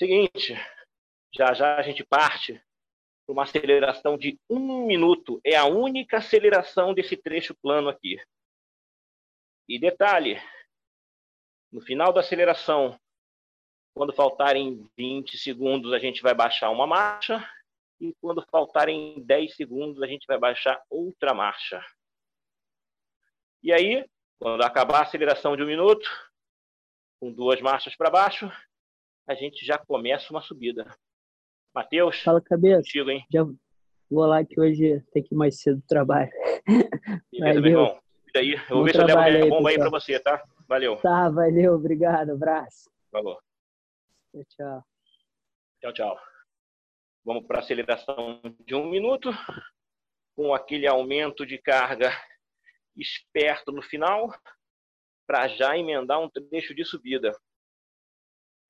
Seguinte, 0.00 0.54
já 1.30 1.52
já 1.52 1.76
a 1.76 1.82
gente 1.82 2.02
parte 2.02 2.54
para 3.26 3.34
uma 3.34 3.42
aceleração 3.42 4.16
de 4.16 4.40
um 4.48 4.86
minuto. 4.86 5.38
É 5.44 5.56
a 5.56 5.66
única 5.66 6.16
aceleração 6.16 6.94
desse 6.94 7.18
trecho 7.18 7.54
plano 7.56 7.90
aqui. 7.90 8.16
E 9.68 9.78
detalhe, 9.78 10.40
no 11.70 11.82
final 11.82 12.14
da 12.14 12.20
aceleração, 12.20 12.98
quando 13.94 14.14
faltarem 14.14 14.90
20 14.96 15.36
segundos, 15.36 15.92
a 15.92 15.98
gente 15.98 16.22
vai 16.22 16.32
baixar 16.32 16.70
uma 16.70 16.86
marcha. 16.86 17.46
E 18.00 18.14
quando 18.22 18.42
faltarem 18.50 19.22
10 19.22 19.54
segundos, 19.54 20.02
a 20.02 20.06
gente 20.06 20.26
vai 20.26 20.38
baixar 20.38 20.82
outra 20.88 21.34
marcha. 21.34 21.84
E 23.62 23.70
aí, 23.70 24.08
quando 24.38 24.62
acabar 24.62 25.00
a 25.00 25.02
aceleração 25.02 25.54
de 25.58 25.62
um 25.62 25.66
minuto, 25.66 26.08
com 27.20 27.30
duas 27.30 27.60
marchas 27.60 27.94
para 27.94 28.08
baixo, 28.08 28.50
a 29.30 29.34
gente 29.36 29.64
já 29.64 29.78
começa 29.78 30.32
uma 30.32 30.42
subida. 30.42 30.84
Matheus, 31.72 32.20
Fala, 32.20 32.40
cabeça. 32.40 32.78
contigo, 32.78 33.10
hein? 33.10 33.24
Já 33.32 33.44
vou 34.10 34.26
lá 34.26 34.44
que 34.44 34.60
hoje 34.60 35.00
tem 35.12 35.22
que 35.22 35.32
ir 35.32 35.38
mais 35.38 35.60
cedo 35.60 35.76
do 35.76 35.86
trabalho. 35.86 36.28
Beleza, 37.30 37.60
meu 37.60 37.70
irmão. 37.70 38.00
E 38.34 38.38
aí, 38.38 38.52
eu 38.54 38.76
vou 38.76 38.84
ver 38.84 38.92
se 38.92 39.00
eu 39.00 39.06
levo 39.06 39.20
a 39.20 39.48
bomba 39.48 39.70
aí 39.70 39.78
para 39.78 39.88
você, 39.88 40.18
tá? 40.18 40.42
Valeu. 40.66 40.96
Tá, 40.96 41.28
valeu, 41.30 41.74
obrigado, 41.74 42.30
abraço. 42.30 42.90
Falou. 43.08 43.38
Tchau, 44.32 44.44
tchau. 44.48 44.84
Tchau, 45.80 45.92
tchau. 45.92 46.20
Vamos 47.24 47.46
para 47.46 47.58
a 47.58 47.60
aceleração 47.60 48.42
de 48.66 48.74
um 48.74 48.90
minuto, 48.90 49.30
com 50.34 50.52
aquele 50.52 50.88
aumento 50.88 51.46
de 51.46 51.56
carga 51.56 52.10
esperto 52.96 53.70
no 53.70 53.80
final, 53.80 54.28
para 55.24 55.46
já 55.46 55.78
emendar 55.78 56.20
um 56.20 56.28
trecho 56.28 56.74
de 56.74 56.84
subida. 56.84 57.32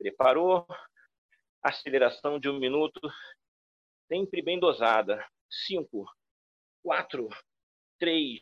Preparou? 0.01 0.67
Aceleração 1.63 2.41
de 2.41 2.49
um 2.49 2.59
minuto, 2.59 2.99
sempre 4.09 4.41
bem 4.41 4.59
dosada. 4.59 5.23
Cinco, 5.67 6.11
quatro, 6.83 7.29
três, 7.99 8.41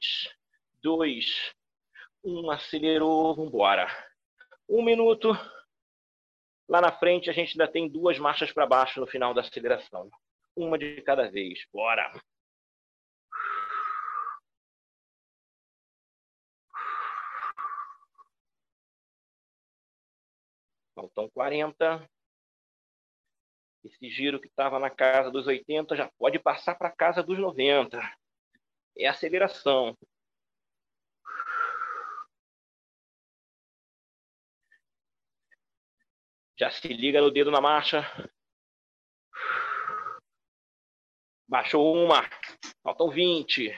dois, 0.80 1.52
um. 2.22 2.48
Acelerou, 2.48 3.34
vamos 3.34 3.52
embora. 3.52 3.88
Um 4.68 4.84
minuto. 4.84 5.32
Lá 6.68 6.80
na 6.80 6.96
frente 6.96 7.28
a 7.28 7.32
gente 7.32 7.61
ainda 7.61 7.66
tem 7.66 7.88
duas 7.88 8.20
marchas 8.20 8.52
para 8.52 8.64
baixo 8.64 9.00
no 9.00 9.06
final 9.09 9.34
da 9.34 9.40
aceleração. 9.40 10.09
Uma 10.54 10.78
de 10.78 11.02
cada 11.02 11.28
vez. 11.28 11.66
Bora! 11.72 12.12
Faltam 20.99 21.30
40. 21.30 22.11
Esse 23.84 24.11
giro 24.11 24.40
que 24.40 24.49
estava 24.49 24.80
na 24.80 24.90
casa 24.90 25.30
dos 25.30 25.46
80 25.46 25.94
já 25.94 26.11
pode 26.18 26.40
passar 26.40 26.74
para 26.74 26.88
a 26.88 26.92
casa 26.92 27.22
dos 27.22 27.38
90. 27.38 28.01
É 28.99 29.07
aceleração. 29.07 29.96
Já 36.59 36.68
se 36.68 36.88
liga 36.88 37.20
no 37.20 37.30
dedo 37.30 37.53
na 37.53 37.61
marcha. 37.61 38.03
Baixou 41.46 41.94
uma. 41.94 42.28
Faltam 42.82 43.09
20. 43.09 43.72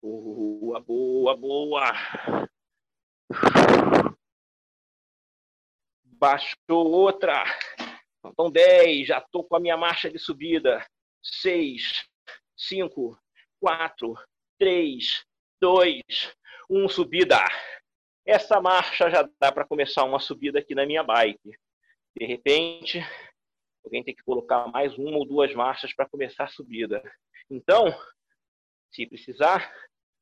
Boa, 0.00 0.80
boa, 0.80 1.36
boa. 1.36 1.92
Baixou 6.18 6.90
outra. 6.90 7.44
Faltam 8.22 8.50
10. 8.50 9.08
Já 9.08 9.18
estou 9.18 9.44
com 9.44 9.56
a 9.56 9.60
minha 9.60 9.76
marcha 9.76 10.10
de 10.10 10.18
subida. 10.18 10.84
6, 11.22 12.08
5, 12.56 13.18
4, 13.60 14.14
3, 14.58 15.24
2, 15.60 16.02
1. 16.70 16.88
Subida. 16.88 17.38
Essa 18.24 18.60
marcha 18.60 19.10
já 19.10 19.28
dá 19.38 19.52
para 19.52 19.66
começar 19.66 20.04
uma 20.04 20.18
subida 20.18 20.58
aqui 20.58 20.74
na 20.74 20.86
minha 20.86 21.02
bike. 21.02 21.52
De 22.18 22.26
repente, 22.26 23.00
alguém 23.84 24.02
tem 24.02 24.14
que 24.14 24.22
colocar 24.22 24.66
mais 24.68 24.96
uma 24.96 25.18
ou 25.18 25.26
duas 25.26 25.54
marchas 25.54 25.94
para 25.94 26.08
começar 26.08 26.44
a 26.44 26.48
subida. 26.48 27.02
Então, 27.50 27.94
se 28.90 29.06
precisar, 29.06 29.70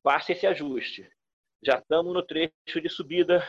faça 0.02 0.32
esse 0.32 0.46
ajuste. 0.46 1.08
Já 1.62 1.78
estamos 1.78 2.12
no 2.12 2.22
trecho 2.22 2.80
de 2.82 2.88
subida, 2.88 3.48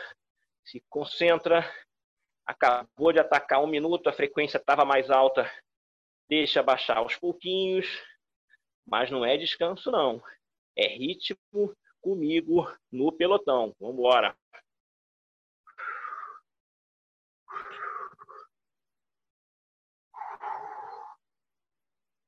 se 0.64 0.82
concentra. 0.88 1.70
Acabou 2.46 3.12
de 3.12 3.18
atacar 3.18 3.60
um 3.62 3.66
minuto, 3.66 4.08
a 4.08 4.12
frequência 4.12 4.58
estava 4.58 4.84
mais 4.84 5.10
alta, 5.10 5.50
deixa 6.28 6.62
baixar 6.62 6.98
aos 6.98 7.16
pouquinhos, 7.16 7.86
mas 8.86 9.10
não 9.10 9.24
é 9.24 9.36
descanso, 9.36 9.90
não. 9.90 10.22
É 10.76 10.86
ritmo 10.86 11.38
comigo 12.00 12.66
no 12.92 13.12
pelotão. 13.12 13.74
Vamos 13.80 13.96
embora. 13.96 14.36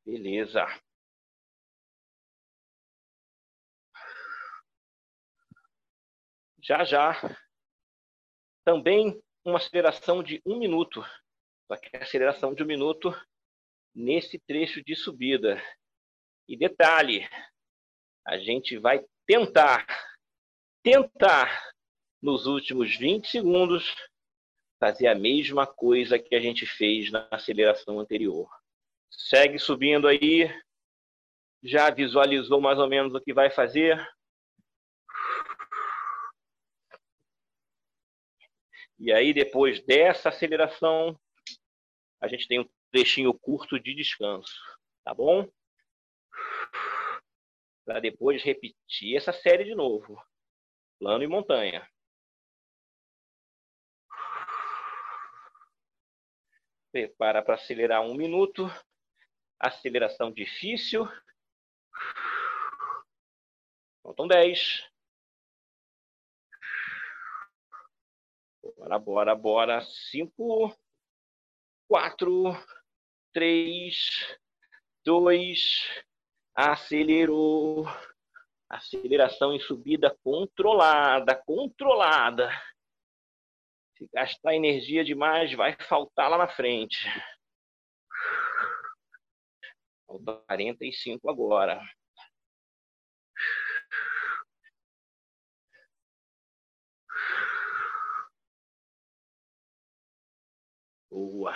Beleza. 0.04 0.66
Já 6.60 6.84
já. 6.84 7.12
Também 8.64 9.20
uma 9.48 9.58
aceleração 9.58 10.22
de 10.22 10.40
um 10.44 10.58
minuto. 10.58 11.04
Só 11.66 11.76
que 11.76 11.96
a 11.96 12.00
aceleração 12.00 12.54
de 12.54 12.62
um 12.62 12.66
minuto 12.66 13.14
nesse 13.94 14.38
trecho 14.38 14.82
de 14.82 14.94
subida. 14.94 15.62
E 16.48 16.56
detalhe, 16.56 17.28
a 18.26 18.38
gente 18.38 18.78
vai 18.78 19.04
tentar, 19.26 19.86
tentar, 20.82 21.72
nos 22.22 22.46
últimos 22.46 22.96
20 22.96 23.28
segundos, 23.28 23.94
fazer 24.78 25.08
a 25.08 25.14
mesma 25.14 25.66
coisa 25.66 26.18
que 26.18 26.34
a 26.34 26.40
gente 26.40 26.64
fez 26.64 27.10
na 27.10 27.28
aceleração 27.30 27.98
anterior. 27.98 28.48
Segue 29.10 29.58
subindo 29.58 30.06
aí. 30.06 30.48
Já 31.62 31.90
visualizou 31.90 32.60
mais 32.60 32.78
ou 32.78 32.88
menos 32.88 33.14
o 33.14 33.20
que 33.20 33.34
vai 33.34 33.50
fazer? 33.50 33.98
E 38.98 39.12
aí, 39.12 39.32
depois 39.32 39.84
dessa 39.84 40.28
aceleração, 40.28 41.18
a 42.20 42.28
gente 42.28 42.48
tem 42.48 42.60
um 42.60 42.68
trechinho 42.90 43.32
curto 43.32 43.78
de 43.78 43.94
descanso, 43.94 44.54
tá 45.04 45.14
bom? 45.14 45.48
Para 47.84 48.00
depois 48.00 48.42
repetir 48.42 49.16
essa 49.16 49.32
série 49.32 49.64
de 49.64 49.74
novo. 49.74 50.20
Plano 50.98 51.22
e 51.22 51.26
montanha. 51.26 51.88
Prepara 56.90 57.42
para 57.42 57.54
acelerar 57.54 58.02
um 58.02 58.14
minuto 58.14 58.68
aceleração 59.58 60.30
difícil. 60.32 61.08
Faltam 64.02 64.28
10. 64.28 64.88
Bora, 68.78 68.96
bora, 68.96 69.34
bora. 69.34 69.80
5, 69.82 70.72
4, 71.88 72.44
3, 73.34 74.38
2, 75.04 76.04
acelerou. 76.54 77.86
Aceleração 78.70 79.52
em 79.52 79.58
subida 79.58 80.16
controlada, 80.22 81.34
controlada. 81.34 82.50
Se 83.96 84.08
gastar 84.14 84.54
energia 84.54 85.04
demais, 85.04 85.52
vai 85.54 85.76
faltar 85.80 86.30
lá 86.30 86.38
na 86.38 86.46
frente. 86.46 86.98
Faltam 90.06 90.40
45 90.46 91.28
agora. 91.28 91.82
Boa. 101.10 101.54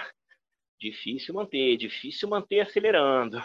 Difícil 0.80 1.34
manter, 1.34 1.76
difícil 1.76 2.28
manter 2.28 2.60
acelerando. 2.60 3.38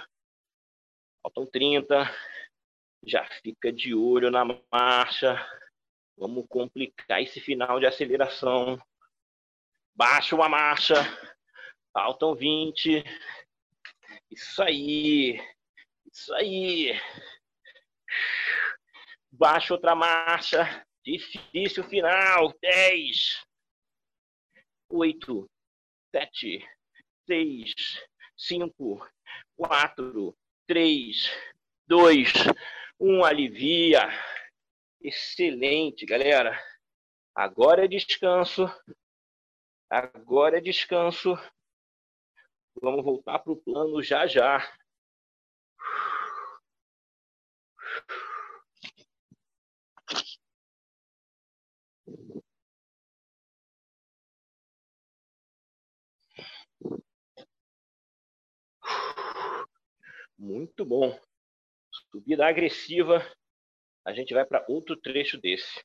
Faltam 1.21 1.45
30. 1.45 2.09
Já 3.05 3.25
fica 3.43 3.71
de 3.71 3.93
olho 3.93 4.31
na 4.31 4.43
marcha. 4.71 5.35
Vamos 6.17 6.45
complicar 6.49 7.21
esse 7.21 7.39
final 7.39 7.79
de 7.79 7.85
aceleração. 7.85 8.79
Baixa 9.93 10.35
uma 10.35 10.49
marcha. 10.49 10.95
Faltam 11.93 12.33
20. 12.33 13.03
Isso 14.31 14.63
aí. 14.63 15.39
Isso 16.11 16.33
aí. 16.33 16.99
Baixa 19.31 19.73
outra 19.73 19.93
marcha. 19.93 20.85
Difícil 21.03 21.83
final. 21.83 22.53
10. 22.61 23.45
8. 24.89 25.49
7. 26.17 26.67
6. 27.27 27.75
5. 28.35 29.07
4. 29.55 30.35
3. 30.65 31.31
2. 31.85 32.33
1. 32.99 33.23
Alivia. 33.23 34.09
Excelente, 34.99 36.07
galera. 36.07 36.59
Agora 37.35 37.85
é 37.85 37.87
descanso. 37.87 38.65
Agora 39.87 40.57
é 40.57 40.61
descanso. 40.61 41.37
Vamos 42.81 43.05
voltar 43.05 43.37
para 43.37 43.53
o 43.53 43.57
plano 43.57 44.01
já 44.01 44.25
já. 44.25 44.57
Muito 60.37 60.85
bom. 60.85 61.19
Subida 62.11 62.45
agressiva. 62.45 63.25
A 64.05 64.13
gente 64.13 64.33
vai 64.33 64.45
para 64.45 64.65
outro 64.69 64.95
trecho 64.95 65.39
desse. 65.39 65.83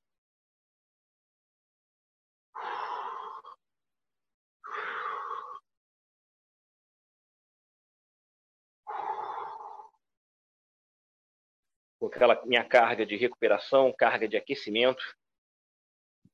Com 11.98 12.06
aquela 12.06 12.44
minha 12.44 12.64
carga 12.64 13.06
de 13.06 13.16
recuperação, 13.16 13.92
carga 13.96 14.28
de 14.28 14.36
aquecimento. 14.36 15.02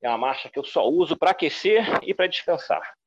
É 0.01 0.09
uma 0.09 0.17
marcha 0.17 0.49
que 0.49 0.59
eu 0.59 0.63
só 0.63 0.87
uso 0.87 1.17
para 1.17 1.31
aquecer 1.31 1.83
e 2.03 2.13
para 2.13 2.27
descansar. 2.27 2.98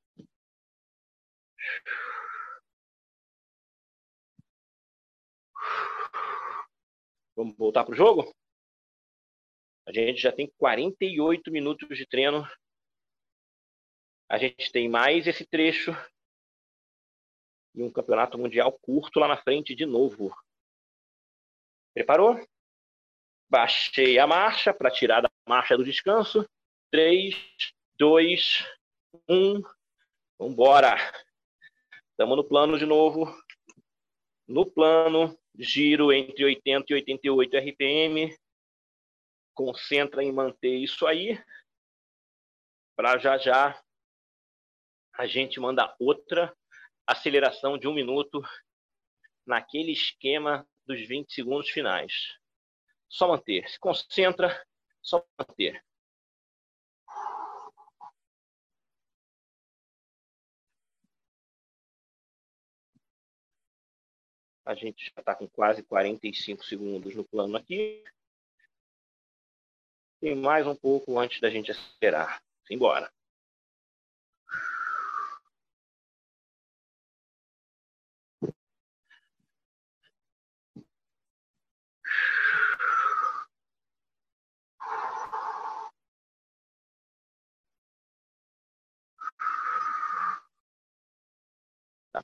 Vamos 7.37 7.57
voltar 7.57 7.85
para 7.85 7.93
o 7.93 7.97
jogo? 7.97 8.33
A 9.87 9.93
gente 9.93 10.21
já 10.21 10.31
tem 10.31 10.49
48 10.59 11.51
minutos 11.51 11.97
de 11.97 12.07
treino. 12.07 12.47
A 14.29 14.39
gente 14.39 14.71
tem 14.71 14.89
mais 14.89 15.27
esse 15.27 15.45
trecho 15.47 15.93
e 17.75 17.83
um 17.83 17.91
campeonato 17.91 18.39
mundial 18.39 18.79
curto 18.81 19.19
lá 19.19 19.29
na 19.29 19.37
frente 19.37 19.75
de 19.75 19.87
novo. 19.87 20.35
Preparou? 21.95 22.37
Baixei 23.51 24.19
a 24.19 24.27
marcha 24.27 24.73
para 24.73 24.91
tirar 24.91 25.21
da 25.21 25.31
marcha 25.49 25.77
do 25.77 25.85
descanso. 25.85 26.47
3, 26.91 27.35
2, 27.99 28.67
1. 29.29 29.61
Vamos 30.39 30.53
embora. 30.53 30.97
Estamos 32.23 32.37
no 32.37 32.45
plano 32.45 32.79
de 32.79 32.87
novo. 32.87 33.37
No 34.47 34.65
plano, 34.65 35.37
giro 35.59 36.13
entre 36.13 36.45
80 36.45 36.87
e 36.89 36.95
88 36.95 37.57
RPM. 37.57 38.39
Concentra 39.53 40.23
em 40.23 40.31
manter 40.31 40.77
isso 40.77 41.05
aí. 41.05 41.37
Para 42.95 43.19
já 43.19 43.37
já 43.39 43.83
a 45.15 45.27
gente 45.27 45.59
mandar 45.59 45.97
outra 45.99 46.57
aceleração 47.05 47.77
de 47.77 47.89
um 47.89 47.93
minuto 47.93 48.41
naquele 49.45 49.91
esquema 49.91 50.65
dos 50.87 51.05
20 51.05 51.35
segundos 51.35 51.71
finais. 51.71 52.39
Só 53.09 53.27
manter. 53.27 53.69
Se 53.69 53.81
concentra, 53.81 54.65
só 55.03 55.27
manter. 55.37 55.85
A 64.65 64.75
gente 64.75 65.05
já 65.07 65.21
está 65.21 65.35
com 65.35 65.49
quase 65.49 65.83
45 65.83 66.65
segundos 66.65 67.15
no 67.15 67.25
plano 67.25 67.57
aqui. 67.57 68.05
Tem 70.21 70.37
mais 70.37 70.67
um 70.67 70.75
pouco 70.75 71.19
antes 71.19 71.41
da 71.41 71.51
gente 71.51 71.73
acelerar. 71.73 72.41
Simbora. 72.67 73.13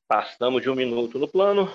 Passamos 0.07 0.63
de 0.63 0.71
um 0.71 0.75
minuto 0.75 1.19
no 1.19 1.29
plano. 1.29 1.69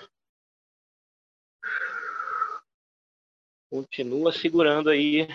Continua 3.74 4.32
segurando 4.32 4.91
aí. 4.91 5.28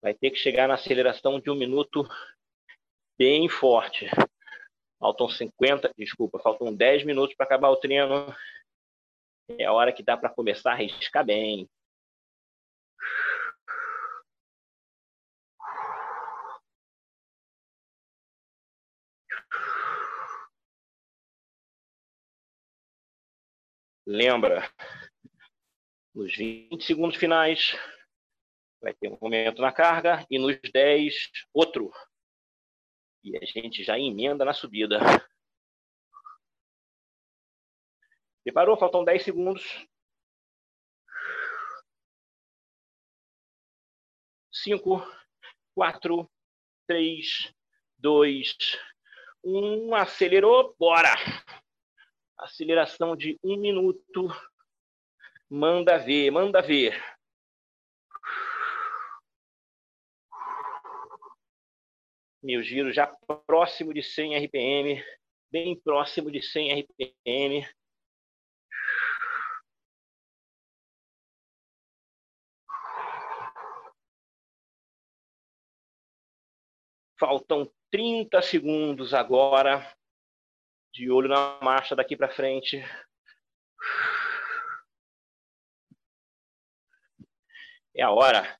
Vai 0.00 0.14
ter 0.14 0.30
que 0.30 0.36
chegar 0.36 0.68
na 0.68 0.74
aceleração 0.74 1.40
de 1.40 1.50
um 1.50 1.56
minuto 1.56 2.06
bem 3.18 3.48
forte. 3.48 4.06
Faltam 5.00 5.28
50, 5.28 5.92
desculpa, 5.98 6.38
faltam 6.38 6.72
10 6.72 7.04
minutos 7.04 7.34
para 7.34 7.44
acabar 7.44 7.70
o 7.70 7.76
treino. 7.76 8.32
É 9.58 9.64
a 9.64 9.72
hora 9.72 9.92
que 9.92 10.00
dá 10.00 10.16
para 10.16 10.30
começar 10.30 10.70
a 10.70 10.74
arriscar 10.74 11.26
bem. 11.26 11.68
Lembra, 24.06 24.70
nos 26.14 26.36
20 26.36 26.84
segundos 26.84 27.16
finais, 27.16 27.76
vai 28.80 28.94
ter 28.94 29.08
um 29.08 29.18
momento 29.20 29.60
na 29.60 29.72
carga 29.72 30.24
e 30.30 30.38
nos 30.38 30.56
10, 30.72 31.30
outro. 31.52 31.92
E 33.22 33.36
a 33.36 33.44
gente 33.44 33.82
já 33.82 33.98
emenda 33.98 34.44
na 34.44 34.52
subida. 34.52 35.00
Preparou? 38.44 38.76
Faltam 38.76 39.02
10 39.02 39.24
segundos. 39.24 39.86
Cinco, 44.52 45.02
quatro, 45.74 46.30
três, 46.86 47.52
dois, 47.98 48.56
um. 49.42 49.94
Acelerou, 49.94 50.76
bora! 50.78 51.14
Aceleração 52.38 53.16
de 53.16 53.38
um 53.42 53.56
minuto. 53.56 54.28
Manda 55.56 55.98
ver, 55.98 56.32
manda 56.32 56.60
ver. 56.60 57.00
Meu 62.42 62.60
giro 62.60 62.92
já 62.92 63.06
próximo 63.46 63.94
de 63.94 64.02
100 64.02 64.36
RPM, 64.46 65.00
bem 65.52 65.80
próximo 65.80 66.28
de 66.28 66.42
100 66.42 66.80
RPM. 66.80 67.68
Faltam 77.16 77.72
30 77.92 78.42
segundos 78.42 79.14
agora 79.14 79.96
de 80.92 81.08
olho 81.12 81.28
na 81.28 81.60
marcha 81.62 81.94
daqui 81.94 82.16
para 82.16 82.28
frente. 82.28 82.82
É 87.96 88.02
a 88.02 88.10
hora. 88.10 88.58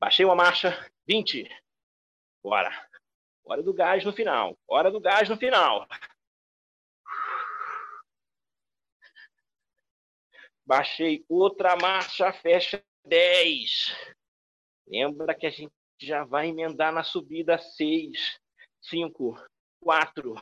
Baixei 0.00 0.24
uma 0.24 0.34
marcha, 0.34 0.70
20. 1.06 1.48
Bora. 2.42 2.70
Hora 3.44 3.62
do 3.62 3.72
gás 3.72 4.04
no 4.04 4.12
final. 4.12 4.58
Hora 4.66 4.90
do 4.90 5.00
gás 5.00 5.28
no 5.28 5.36
final. 5.36 5.86
Baixei 10.66 11.24
outra 11.28 11.76
marcha, 11.76 12.32
fecha 12.32 12.82
10. 13.04 13.94
Lembra 14.88 15.34
que 15.34 15.46
a 15.46 15.50
gente 15.50 15.72
já 16.00 16.24
vai 16.24 16.48
emendar 16.48 16.92
na 16.92 17.04
subida 17.04 17.58
6, 17.58 18.40
5, 18.82 19.40
4, 19.80 20.34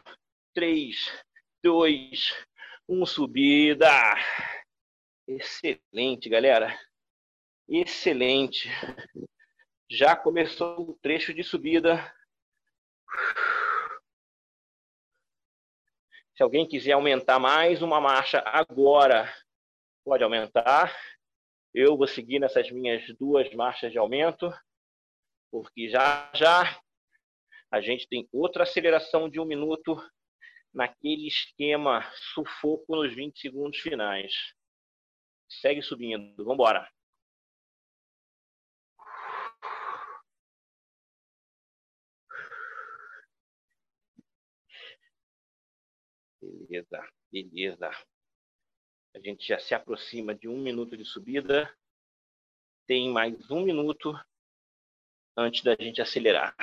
3, 0.55 1.25
2, 1.63 2.47
1, 2.89 3.07
subida. 3.07 3.91
Excelente, 5.27 6.29
galera. 6.29 6.79
Excelente. 7.75 8.69
Já 9.91 10.15
começou 10.15 10.91
o 10.91 10.99
trecho 10.99 11.33
de 11.33 11.43
subida. 11.43 11.97
Se 16.37 16.43
alguém 16.43 16.69
quiser 16.69 16.93
aumentar 16.93 17.39
mais 17.39 17.81
uma 17.81 17.99
marcha 17.99 18.43
agora, 18.45 19.35
pode 20.05 20.23
aumentar. 20.23 20.95
Eu 21.73 21.97
vou 21.97 22.07
seguir 22.07 22.41
nessas 22.41 22.71
minhas 22.71 23.07
duas 23.19 23.51
marchas 23.55 23.91
de 23.91 23.97
aumento, 23.97 24.53
porque 25.51 25.89
já 25.89 26.31
já 26.35 26.79
a 27.71 27.81
gente 27.81 28.07
tem 28.07 28.29
outra 28.31 28.65
aceleração 28.65 29.31
de 29.31 29.41
um 29.41 29.47
minuto 29.47 29.97
naquele 30.75 31.27
esquema 31.27 32.03
sufoco 32.35 32.97
nos 32.97 33.15
20 33.15 33.41
segundos 33.41 33.81
finais. 33.81 34.35
Segue 35.49 35.81
subindo, 35.81 36.37
vamos 36.37 36.53
embora. 36.53 36.87
Beleza, 46.43 47.09
beleza. 47.31 47.91
A 49.15 49.21
gente 49.21 49.47
já 49.47 49.61
se 49.61 49.75
aproxima 49.75 50.35
de 50.35 50.49
um 50.49 50.61
minuto 50.61 50.97
de 50.97 51.05
subida. 51.05 51.73
Tem 52.85 53.09
mais 53.11 53.49
um 53.49 53.63
minuto 53.63 54.13
antes 55.37 55.63
da 55.63 55.77
gente 55.79 56.03
acelerar. 56.03 56.57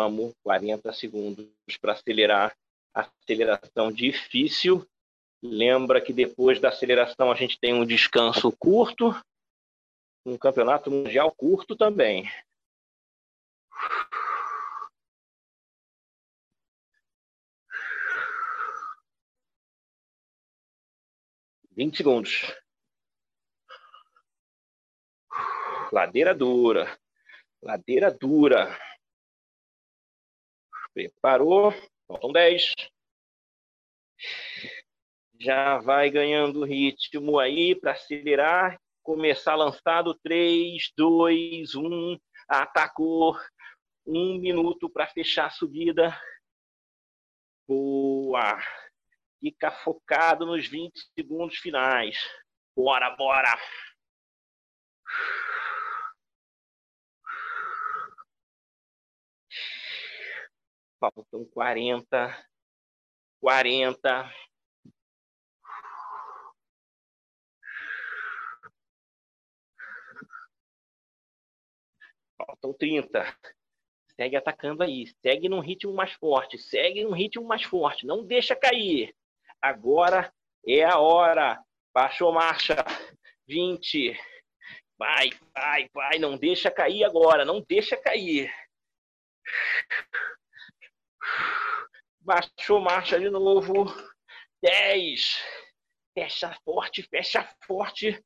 Vamos, 0.00 0.32
40 0.42 0.92
segundos 0.94 1.46
para 1.78 1.92
acelerar. 1.92 2.56
Aceleração 2.94 3.92
difícil 3.92 4.88
Lembra 5.42 6.02
que 6.02 6.12
depois 6.12 6.60
da 6.60 6.68
aceleração 6.68 7.30
a 7.30 7.34
gente 7.34 7.58
tem 7.58 7.72
um 7.72 7.86
descanso 7.86 8.52
curto, 8.58 9.14
um 10.26 10.36
campeonato 10.36 10.90
mundial 10.90 11.32
curto 11.34 11.74
também. 11.74 12.30
Vinte 21.70 21.96
segundos. 21.96 22.54
Ladeira 25.90 26.34
dura. 26.34 26.98
Ladeira 27.62 28.10
dura. 28.10 28.78
Preparou. 30.94 31.72
Faltam 32.06 32.32
10. 32.32 32.74
Já 35.38 35.78
vai 35.78 36.10
ganhando 36.10 36.64
ritmo 36.64 37.38
aí 37.38 37.74
para 37.74 37.92
acelerar. 37.92 38.80
Começar 39.02 39.54
lançado. 39.54 40.18
3, 40.22 40.92
2, 40.96 41.74
1. 41.74 42.18
Atacou. 42.48 43.38
Um 44.06 44.38
minuto 44.38 44.90
para 44.90 45.06
fechar 45.06 45.46
a 45.46 45.50
subida. 45.50 46.18
Boa. 47.66 48.58
Fica 49.40 49.70
focado 49.70 50.44
nos 50.44 50.66
20 50.66 50.92
segundos 51.14 51.56
finais. 51.58 52.18
Bora, 52.76 53.10
bora. 53.16 53.58
Faltam 61.00 61.46
40, 61.54 62.46
40. 63.40 64.30
Faltam 72.36 72.74
30. 72.74 73.38
Segue 74.14 74.36
atacando 74.36 74.82
aí. 74.82 75.06
Segue 75.22 75.48
num 75.48 75.60
ritmo 75.60 75.94
mais 75.94 76.12
forte. 76.12 76.58
Segue 76.58 77.02
num 77.02 77.12
ritmo 77.12 77.46
mais 77.46 77.62
forte. 77.62 78.06
Não 78.06 78.22
deixa 78.22 78.54
cair. 78.54 79.14
Agora 79.62 80.30
é 80.66 80.84
a 80.84 80.98
hora. 80.98 81.64
Baixou 81.94 82.30
marcha. 82.30 82.76
20. 83.48 84.14
Vai, 84.98 85.30
vai, 85.54 85.88
vai. 85.94 86.18
Não 86.18 86.36
deixa 86.36 86.70
cair 86.70 87.04
agora. 87.04 87.46
Não 87.46 87.62
deixa 87.62 87.96
cair. 87.96 88.52
Baixou 92.20 92.80
marcha 92.80 93.18
de 93.18 93.30
novo. 93.30 93.86
10. 94.62 95.42
Fecha 96.14 96.54
forte, 96.64 97.02
fecha 97.02 97.56
forte. 97.66 98.22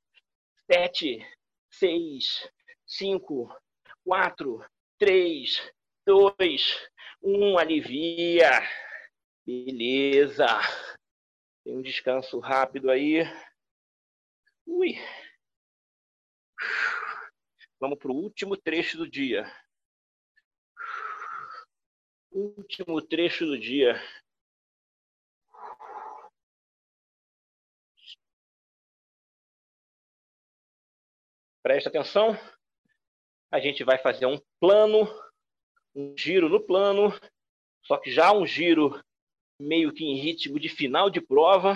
7, 0.70 1.24
6, 1.70 2.50
5, 2.86 3.56
4, 4.04 4.66
3, 4.98 5.72
2, 6.06 6.88
1. 7.22 7.58
Alivia. 7.58 8.50
Beleza. 9.46 10.46
Tem 11.64 11.76
um 11.76 11.82
descanso 11.82 12.38
rápido 12.38 12.90
aí. 12.90 13.22
Ui. 14.66 14.98
Vamos 17.78 17.98
para 17.98 18.10
o 18.10 18.16
último 18.16 18.56
trecho 18.56 18.96
do 18.96 19.08
dia. 19.08 19.44
Último 22.34 23.00
trecho 23.00 23.46
do 23.46 23.56
dia. 23.56 23.94
Presta 31.62 31.88
atenção. 31.88 32.36
A 33.52 33.60
gente 33.60 33.84
vai 33.84 33.98
fazer 33.98 34.26
um 34.26 34.40
plano, 34.58 35.06
um 35.94 36.12
giro 36.18 36.48
no 36.48 36.60
plano, 36.60 37.12
só 37.84 37.98
que 37.98 38.10
já 38.10 38.32
um 38.32 38.44
giro 38.44 39.00
meio 39.56 39.94
que 39.94 40.02
em 40.02 40.16
ritmo 40.16 40.58
de 40.58 40.68
final 40.68 41.08
de 41.08 41.20
prova, 41.20 41.74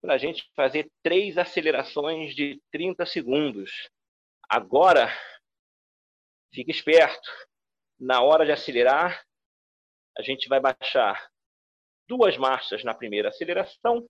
para 0.00 0.14
a 0.14 0.18
gente 0.18 0.48
fazer 0.54 0.88
três 1.02 1.36
acelerações 1.36 2.32
de 2.36 2.62
30 2.70 3.04
segundos. 3.06 3.90
Agora, 4.48 5.08
fique 6.52 6.70
esperto. 6.70 7.28
Na 7.98 8.22
hora 8.22 8.46
de 8.46 8.52
acelerar, 8.52 9.24
a 10.16 10.22
gente 10.22 10.48
vai 10.48 10.60
baixar 10.60 11.28
duas 12.08 12.36
marchas 12.36 12.84
na 12.84 12.94
primeira 12.94 13.28
aceleração, 13.28 14.06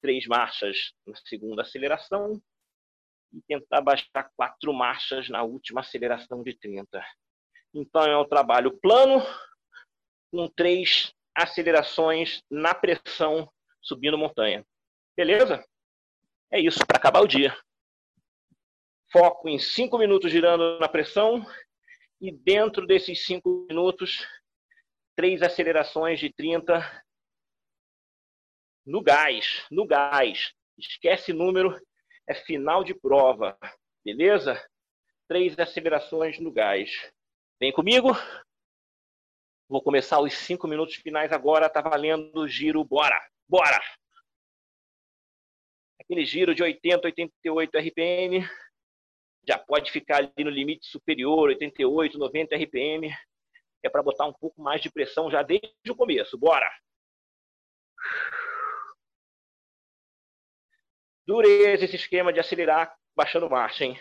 três 0.00 0.26
marchas 0.26 0.92
na 1.06 1.16
segunda 1.16 1.62
aceleração 1.62 2.40
e 3.32 3.40
tentar 3.42 3.80
baixar 3.80 4.30
quatro 4.36 4.72
marchas 4.72 5.28
na 5.28 5.42
última 5.42 5.80
aceleração 5.80 6.42
de 6.42 6.56
30. 6.58 7.04
Então 7.72 8.02
é 8.02 8.16
um 8.16 8.28
trabalho 8.28 8.78
plano 8.78 9.22
com 10.30 10.48
três 10.48 11.12
acelerações 11.34 12.42
na 12.50 12.74
pressão 12.74 13.50
subindo 13.82 14.18
montanha. 14.18 14.64
Beleza? 15.16 15.64
É 16.50 16.60
isso 16.60 16.84
para 16.86 16.98
acabar 16.98 17.20
o 17.20 17.28
dia. 17.28 17.56
Foco 19.12 19.48
em 19.48 19.58
cinco 19.58 19.98
minutos 19.98 20.30
girando 20.30 20.78
na 20.78 20.88
pressão 20.88 21.44
e 22.20 22.32
dentro 22.32 22.86
desses 22.86 23.24
cinco 23.24 23.66
minutos 23.68 24.26
três 25.14 25.42
acelerações 25.42 26.18
de 26.18 26.32
30 26.32 26.80
no 28.84 29.02
gás, 29.02 29.66
no 29.70 29.86
gás. 29.86 30.52
Esquece 30.76 31.32
número, 31.32 31.78
é 32.26 32.34
final 32.34 32.82
de 32.82 32.94
prova, 32.94 33.56
beleza? 34.04 34.62
Três 35.28 35.58
acelerações 35.58 36.38
no 36.38 36.52
gás. 36.52 36.90
Vem 37.60 37.72
comigo? 37.72 38.10
Vou 39.68 39.82
começar 39.82 40.20
os 40.20 40.34
cinco 40.34 40.68
minutos 40.68 40.96
finais 40.96 41.32
agora, 41.32 41.70
tá 41.70 41.80
valendo 41.80 42.40
o 42.40 42.48
giro, 42.48 42.84
bora, 42.84 43.18
bora! 43.48 43.80
Aquele 45.98 46.26
giro 46.26 46.54
de 46.54 46.62
80, 46.62 47.06
88 47.06 47.78
RPM, 47.78 48.46
já 49.48 49.58
pode 49.58 49.90
ficar 49.90 50.18
ali 50.18 50.44
no 50.44 50.50
limite 50.50 50.86
superior, 50.86 51.48
88, 51.48 52.18
90 52.18 52.56
RPM 52.56 53.14
é 53.84 53.90
para 53.90 54.02
botar 54.02 54.26
um 54.26 54.32
pouco 54.32 54.60
mais 54.62 54.80
de 54.80 54.90
pressão 54.90 55.30
já 55.30 55.42
desde 55.42 55.90
o 55.90 55.94
começo. 55.94 56.38
Bora! 56.38 56.68
Dureza 61.26 61.84
esse 61.84 61.96
esquema 61.96 62.32
de 62.32 62.40
acelerar 62.40 62.96
baixando 63.14 63.48
marcha, 63.48 63.84
hein? 63.84 64.00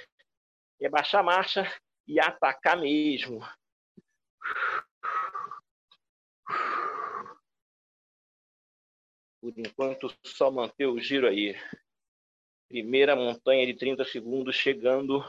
É 0.82 0.90
baixar 0.90 1.20
a 1.20 1.24
marcha 1.24 1.64
e 2.08 2.20
atacar 2.20 2.78
mesmo. 2.78 3.40
Por 9.42 9.54
enquanto, 9.58 10.14
só 10.26 10.50
manter 10.50 10.86
o 10.86 11.00
giro 11.00 11.28
aí. 11.28 11.56
Primeira 12.70 13.16
montanha 13.16 13.66
de 13.66 13.74
30 13.74 14.06
segundos 14.06 14.56
chegando 14.56 15.24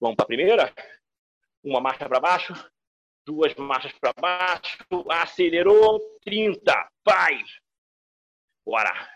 Vamos 0.00 0.16
para 0.16 0.24
a 0.24 0.26
primeira. 0.26 0.74
Uma 1.62 1.80
marcha 1.80 2.08
para 2.08 2.20
baixo, 2.20 2.52
duas 3.24 3.54
marchas 3.54 3.92
para 3.98 4.12
baixo, 4.12 4.78
acelerou, 5.10 6.00
30, 6.22 6.90
vai! 7.04 7.42
Bora! 8.66 9.14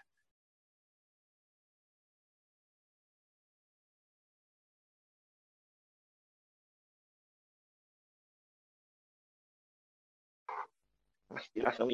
Aspiração, 11.31 11.89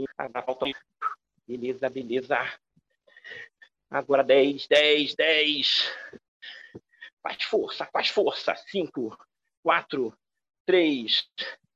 falta. 0.47 0.67
Beleza, 1.47 1.91
beleza. 1.91 2.39
Agora 3.91 4.25
10, 4.25 4.67
10, 4.67 5.15
10. 5.15 6.24
Faz 7.25 7.43
força, 7.45 7.89
faz 7.91 8.09
força. 8.09 8.55
Cinco, 8.55 9.17
quatro, 9.63 10.15
três, 10.67 11.27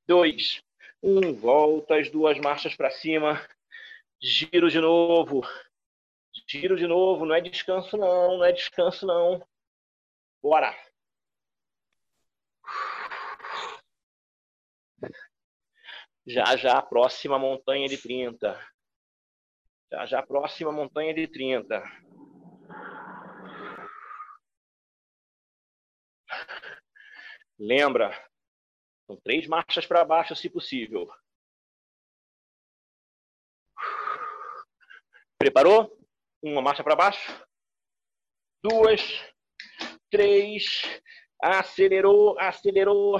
dois, 0.07 0.61
um. 1.01 1.33
Volta 1.33 1.95
as 1.95 2.11
duas 2.11 2.37
marchas 2.37 2.75
para 2.75 2.91
cima. 2.91 3.43
Giro 4.21 4.69
de 4.69 4.79
novo. 4.79 5.41
Giro 6.47 6.77
de 6.77 6.85
novo. 6.85 7.25
Não 7.25 7.33
é 7.33 7.41
descanso, 7.41 7.97
não. 7.97 8.37
Não 8.37 8.45
é 8.45 8.51
descanso, 8.51 9.07
não. 9.07 9.43
Bora. 10.39 10.75
Já, 16.27 16.55
já, 16.55 16.79
próxima 16.79 17.39
montanha 17.39 17.87
de 17.87 17.97
30. 17.97 18.55
Já, 19.91 20.05
já, 20.05 20.21
próxima 20.21 20.71
montanha 20.71 21.11
de 21.11 21.27
30. 21.27 21.81
Lembra, 27.59 28.11
São 29.05 29.17
três 29.17 29.45
marchas 29.47 29.85
para 29.85 30.05
baixo, 30.05 30.33
se 30.33 30.49
possível. 30.49 31.11
Preparou? 35.37 35.97
Uma 36.41 36.61
marcha 36.61 36.83
para 36.83 36.95
baixo. 36.95 37.45
Duas. 38.63 39.01
Três. 40.09 40.83
Acelerou, 41.41 42.39
acelerou. 42.39 43.19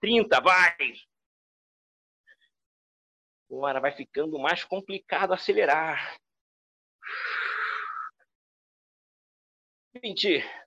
30, 0.00 0.40
vai. 0.40 0.76
Agora 3.48 3.80
vai 3.80 3.92
ficando 3.92 4.36
mais 4.38 4.64
complicado 4.64 5.32
acelerar. 5.32 6.18
20. 10.02 10.63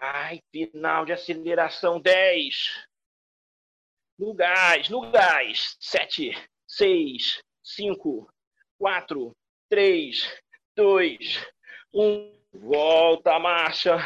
Vai, 0.00 0.42
final 0.50 1.04
de 1.04 1.12
aceleração 1.12 2.00
10. 2.00 2.88
No 4.18 4.32
gás, 4.32 4.88
no 4.88 5.10
gás. 5.10 5.76
7, 5.78 6.32
6, 6.66 7.42
5, 7.62 8.32
4, 8.78 9.36
3, 9.68 10.42
2, 10.74 11.46
1. 11.92 12.40
Volta 12.54 13.34
a 13.34 13.38
marcha. 13.38 13.98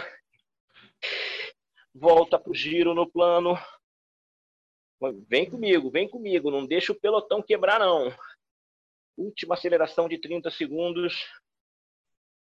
Volta 1.95 2.37
para 2.37 2.51
o 2.51 2.55
giro 2.55 2.93
no 2.93 3.09
plano. 3.09 3.57
Vem 5.29 5.49
comigo, 5.49 5.89
vem 5.89 6.11
comigo. 6.11 6.51
Não 6.51 6.67
deixa 6.67 6.91
o 6.91 6.99
pelotão 7.01 7.41
quebrar, 7.41 7.79
não. 7.79 8.13
Última 9.17 9.55
aceleração 9.55 10.09
de 10.09 10.19
30 10.19 10.51
segundos. 10.51 11.31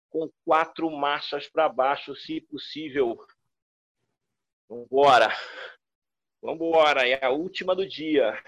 Com 0.10 0.32
quatro 0.46 0.90
marchas 0.90 1.50
para 1.50 1.68
baixo, 1.68 2.16
se 2.16 2.40
possível. 2.40 3.18
Vambora. 4.70 5.30
Vambora. 6.42 7.08
É 7.08 7.24
a 7.26 7.30
última 7.30 7.76
do 7.76 7.88
dia. 7.88 8.42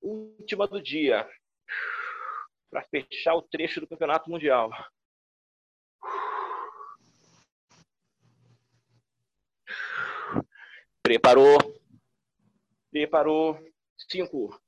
Última 0.00 0.66
do 0.66 0.82
dia. 0.82 1.28
Para 2.70 2.84
fechar 2.84 3.34
o 3.34 3.42
trecho 3.42 3.80
do 3.80 3.86
Campeonato 3.86 4.30
Mundial. 4.30 4.70
Preparou. 11.02 11.58
Preparou. 12.90 13.58
Cinco. 14.10 14.60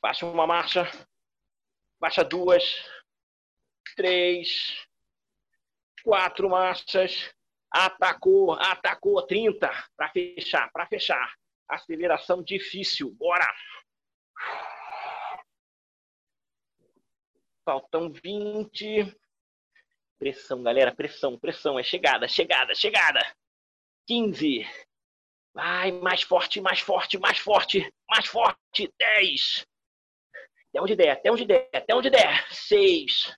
Baixa 0.00 0.26
uma 0.26 0.46
marcha. 0.46 0.90
Baixa 2.00 2.24
duas. 2.24 2.64
Três. 3.94 4.86
Quatro 6.02 6.48
marchas. 6.48 7.32
Atacou, 7.72 8.52
atacou 8.52 9.26
30 9.26 9.70
para 9.96 10.10
fechar, 10.10 10.70
para 10.70 10.86
fechar. 10.86 11.34
Aceleração 11.66 12.42
difícil. 12.42 13.10
Bora. 13.12 13.48
Faltam 17.64 18.12
20. 18.12 19.16
Pressão, 20.18 20.62
galera, 20.62 20.94
pressão, 20.94 21.38
pressão. 21.38 21.78
É 21.78 21.82
chegada, 21.82 22.28
chegada, 22.28 22.74
chegada. 22.74 23.20
15. 24.06 24.66
Vai, 25.54 25.92
mais 25.92 26.22
forte, 26.22 26.60
mais 26.60 26.80
forte, 26.80 27.18
mais 27.18 27.38
forte, 27.38 27.92
mais 28.08 28.26
forte. 28.26 28.92
10. 28.98 29.66
Até 30.68 30.82
onde 30.82 30.96
der, 30.96 31.10
até 31.10 31.30
onde 31.30 31.44
der, 31.46 31.70
até 31.72 31.94
onde 31.94 32.10
der. 32.10 32.52
6, 32.52 33.36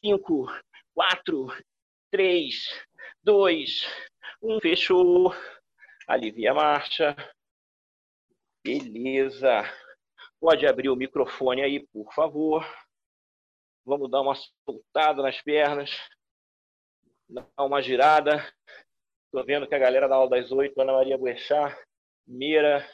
5, 0.00 0.46
4, 0.94 1.64
3, 2.10 2.86
2, 3.26 3.84
1. 4.40 4.60
Fechou. 4.60 5.34
Alivia 6.06 6.52
a 6.52 6.54
marcha. 6.54 7.16
Beleza. 8.62 9.64
Pode 10.38 10.64
abrir 10.64 10.90
o 10.90 10.94
microfone 10.94 11.60
aí, 11.60 11.84
por 11.88 12.14
favor. 12.14 12.64
Vamos 13.84 14.08
dar 14.08 14.20
uma 14.20 14.36
soltada 14.64 15.24
nas 15.24 15.42
pernas. 15.42 15.90
Dar 17.28 17.48
uma 17.58 17.82
girada. 17.82 18.48
Estou 19.24 19.44
vendo 19.44 19.66
que 19.66 19.74
a 19.74 19.80
galera 19.80 20.06
da 20.06 20.14
aula 20.14 20.30
das 20.30 20.52
oito, 20.52 20.80
Ana 20.80 20.92
Maria 20.92 21.18
Boechat, 21.18 21.76
Mira, 22.28 22.88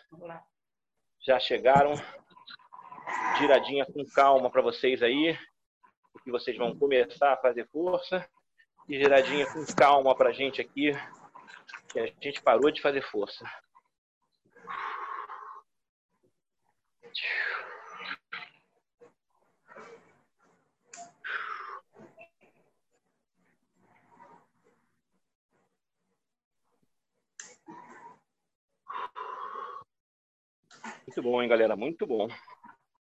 já 1.21 1.39
chegaram. 1.39 1.93
Giradinha 3.39 3.85
com 3.85 4.03
calma 4.07 4.51
para 4.51 4.63
vocês 4.63 5.03
aí, 5.03 5.39
porque 6.11 6.31
vocês 6.31 6.57
vão 6.57 6.75
começar 6.75 7.35
a 7.35 7.37
fazer 7.37 7.69
força. 7.69 8.27
E 8.93 8.99
giradinha 8.99 9.47
com 9.51 9.65
calma 9.75 10.15
para 10.15 10.29
a 10.29 10.33
gente 10.35 10.61
aqui, 10.61 10.93
que 11.91 11.99
a 11.99 12.07
gente 12.21 12.43
parou 12.43 12.71
de 12.71 12.83
fazer 12.83 13.01
força. 13.01 13.43
Muito 31.07 31.23
bom, 31.23 31.43
hein, 31.43 31.49
galera? 31.49 31.75
Muito 31.75 32.07
bom. 32.07 32.29